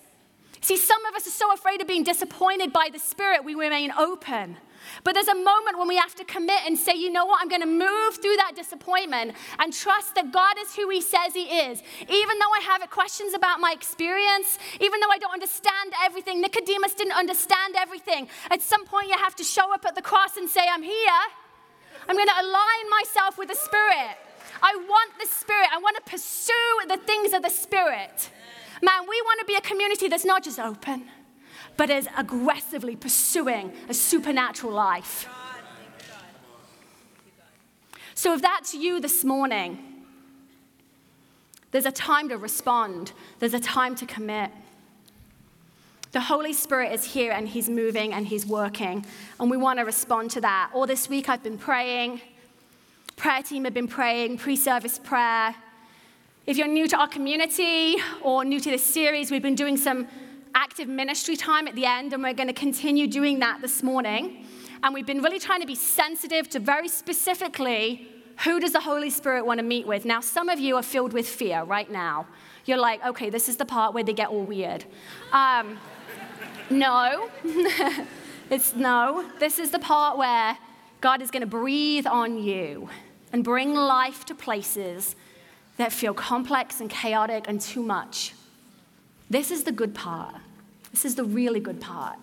See, 0.62 0.78
some 0.78 1.06
of 1.06 1.16
us 1.16 1.26
are 1.28 1.32
so 1.32 1.54
afraid 1.54 1.82
of 1.82 1.88
being 1.88 2.04
disappointed 2.04 2.74
by 2.74 2.90
the 2.92 3.00
Spirit, 3.00 3.46
we 3.46 3.56
remain 3.56 3.92
open. 3.92 4.58
But 5.04 5.13
there's 5.13 5.28
a 5.28 5.36
moment 5.36 5.78
when 5.78 5.88
we 5.88 5.97
have 5.97 6.15
to 6.15 6.25
commit 6.25 6.62
and 6.65 6.78
say, 6.78 6.93
you 6.95 7.12
know 7.12 7.25
what, 7.25 7.39
I'm 7.41 7.49
going 7.49 7.62
to 7.62 7.67
move 7.67 8.15
through 8.21 8.38
that 8.38 8.54
disappointment 8.56 9.34
and 9.60 9.73
trust 9.73 10.15
that 10.15 10.32
God 10.32 10.56
is 10.60 10.75
who 10.75 10.89
He 10.89 11.02
says 11.02 11.34
He 11.34 11.43
is. 11.43 11.82
Even 12.02 12.39
though 12.39 12.52
I 12.52 12.62
have 12.63 12.89
questions 12.89 13.34
about 13.34 13.60
my 13.60 13.71
experience, 13.71 14.58
even 14.80 14.99
though 14.99 15.12
I 15.12 15.17
don't 15.17 15.34
understand 15.34 15.93
everything, 16.04 16.41
Nicodemus 16.41 16.93
didn't 16.93 17.17
understand 17.17 17.75
everything. 17.78 18.28
At 18.49 18.62
some 18.62 18.86
point, 18.86 19.08
you 19.08 19.17
have 19.17 19.36
to 19.36 19.43
show 19.43 19.73
up 19.73 19.86
at 19.86 19.95
the 19.95 20.02
cross 20.02 20.38
and 20.38 20.49
say, 20.49 20.65
I'm 20.69 20.84
here. 20.84 21.21
I'm 22.08 22.15
going 22.15 22.28
to 22.28 22.41
align 22.41 22.89
myself 22.89 23.38
with 23.38 23.49
the 23.49 23.56
Spirit. 23.56 24.17
I 24.62 24.75
want 24.75 25.12
the 25.19 25.28
Spirit. 25.28 25.69
I 25.71 25.78
want 25.78 25.95
to 25.97 26.12
pursue 26.12 26.54
the 26.88 26.97
things 26.97 27.34
of 27.34 27.43
the 27.43 27.49
Spirit. 27.49 28.30
Man, 28.82 29.02
we 29.08 29.21
want 29.21 29.39
to 29.41 29.45
be 29.45 29.56
a 29.56 29.62
community 29.62 30.08
that's 30.08 30.25
not 30.25 30.43
just 30.43 30.60
open 30.60 31.10
but 31.80 31.89
is 31.89 32.10
aggressively 32.18 32.94
pursuing 32.94 33.72
a 33.88 33.94
supernatural 33.94 34.74
life. 34.74 35.30
So, 38.15 38.34
if 38.34 38.42
that's 38.42 38.74
you 38.74 39.00
this 39.00 39.24
morning, 39.24 40.04
there's 41.72 41.86
a 41.86 41.92
time 41.94 42.28
to 42.28 42.38
respond, 42.38 43.13
there's 43.39 43.54
a 43.54 43.62
time 43.62 43.96
to 43.96 44.06
commit. 44.06 44.52
The 46.12 46.20
Holy 46.20 46.52
Spirit 46.52 46.92
is 46.92 47.06
here 47.06 47.32
and 47.32 47.48
He's 47.48 47.70
moving 47.70 48.12
and 48.12 48.28
He's 48.28 48.46
working, 48.46 49.06
and 49.39 49.50
we 49.50 49.56
want 49.56 49.80
to 49.80 49.86
respond 49.86 50.32
to 50.32 50.42
that. 50.42 50.72
All 50.74 50.86
this 50.86 51.08
week 51.08 51.30
I've 51.30 51.44
been 51.44 51.58
praying, 51.58 52.20
prayer 53.15 53.42
team 53.42 53.63
have 53.63 53.74
been 53.74 53.88
praying, 53.88 54.39
pre 54.39 54.58
service 54.58 55.00
prayer. 55.00 55.56
If 56.46 56.58
you're 56.58 56.68
new 56.68 56.89
to 56.89 56.98
our 56.98 57.08
community 57.08 57.96
or 58.22 58.44
new 58.44 58.60
to 58.60 58.70
this 58.70 58.84
series, 58.84 59.32
we've 59.32 59.42
been 59.42 59.56
doing 59.56 59.78
some 59.78 60.10
active 60.56 60.88
ministry 60.88 61.36
time 61.36 61.68
at 61.68 61.76
the 61.76 61.86
end, 61.86 62.14
and 62.14 62.24
we're 62.24 62.34
going 62.34 62.48
to 62.48 62.54
continue 62.54 63.08
doing 63.08 63.40
that 63.40 63.62
this 63.62 63.84
morning. 63.84 64.46
And 64.84 64.94
we've 64.94 65.06
been 65.06 65.22
really 65.22 65.40
trying 65.40 65.62
to 65.62 65.68
be 65.68 65.76
sensitive 65.76 66.50
to 66.50 66.60
very 66.60 66.88
specifically 66.88 68.08
who 68.44 68.60
does 68.60 68.72
the 68.72 68.80
Holy 68.80 69.10
Spirit 69.10 69.46
want 69.46 69.60
to 69.60 69.66
meet 69.66 69.86
with. 69.86 70.06
Now, 70.06 70.22
some 70.22 70.48
of 70.48 70.60
you 70.60 70.78
are 70.78 70.84
filled 70.84 71.12
with 71.12 71.28
fear 71.28 71.64
right 71.64 71.92
now. 71.92 72.28
You're 72.66 72.78
like, 72.78 73.06
okay, 73.06 73.30
this 73.30 73.50
is 73.50 73.58
the 73.58 73.66
part 73.66 73.94
where 73.94 74.04
they 74.04 74.14
get 74.14 74.30
all 74.30 74.44
weird. 74.44 74.86
Um, 75.34 75.78
no, 76.70 77.30
it's 78.50 78.76
no. 78.76 79.30
This 79.40 79.60
is 79.60 79.72
the 79.72 79.80
part 79.80 80.18
where 80.18 80.58
God 81.02 81.22
is 81.22 81.32
going 81.32 81.42
to 81.42 81.48
breathe 81.48 82.08
on 82.08 82.42
you 82.42 82.90
and 83.34 83.44
bring 83.44 83.74
life 83.74 84.26
to 84.26 84.36
places 84.36 85.16
that 85.78 85.92
feel 85.92 86.14
complex 86.14 86.80
and 86.80 86.90
chaotic 86.90 87.46
and 87.48 87.60
too 87.60 87.84
much. 87.84 88.34
This 89.30 89.52
is 89.52 89.63
the 89.63 89.72
good 89.72 89.94
part. 89.94 90.36
This 90.92 91.06
is 91.06 91.15
the 91.15 91.24
really 91.24 91.60
good 91.60 91.80
part. 91.80 92.18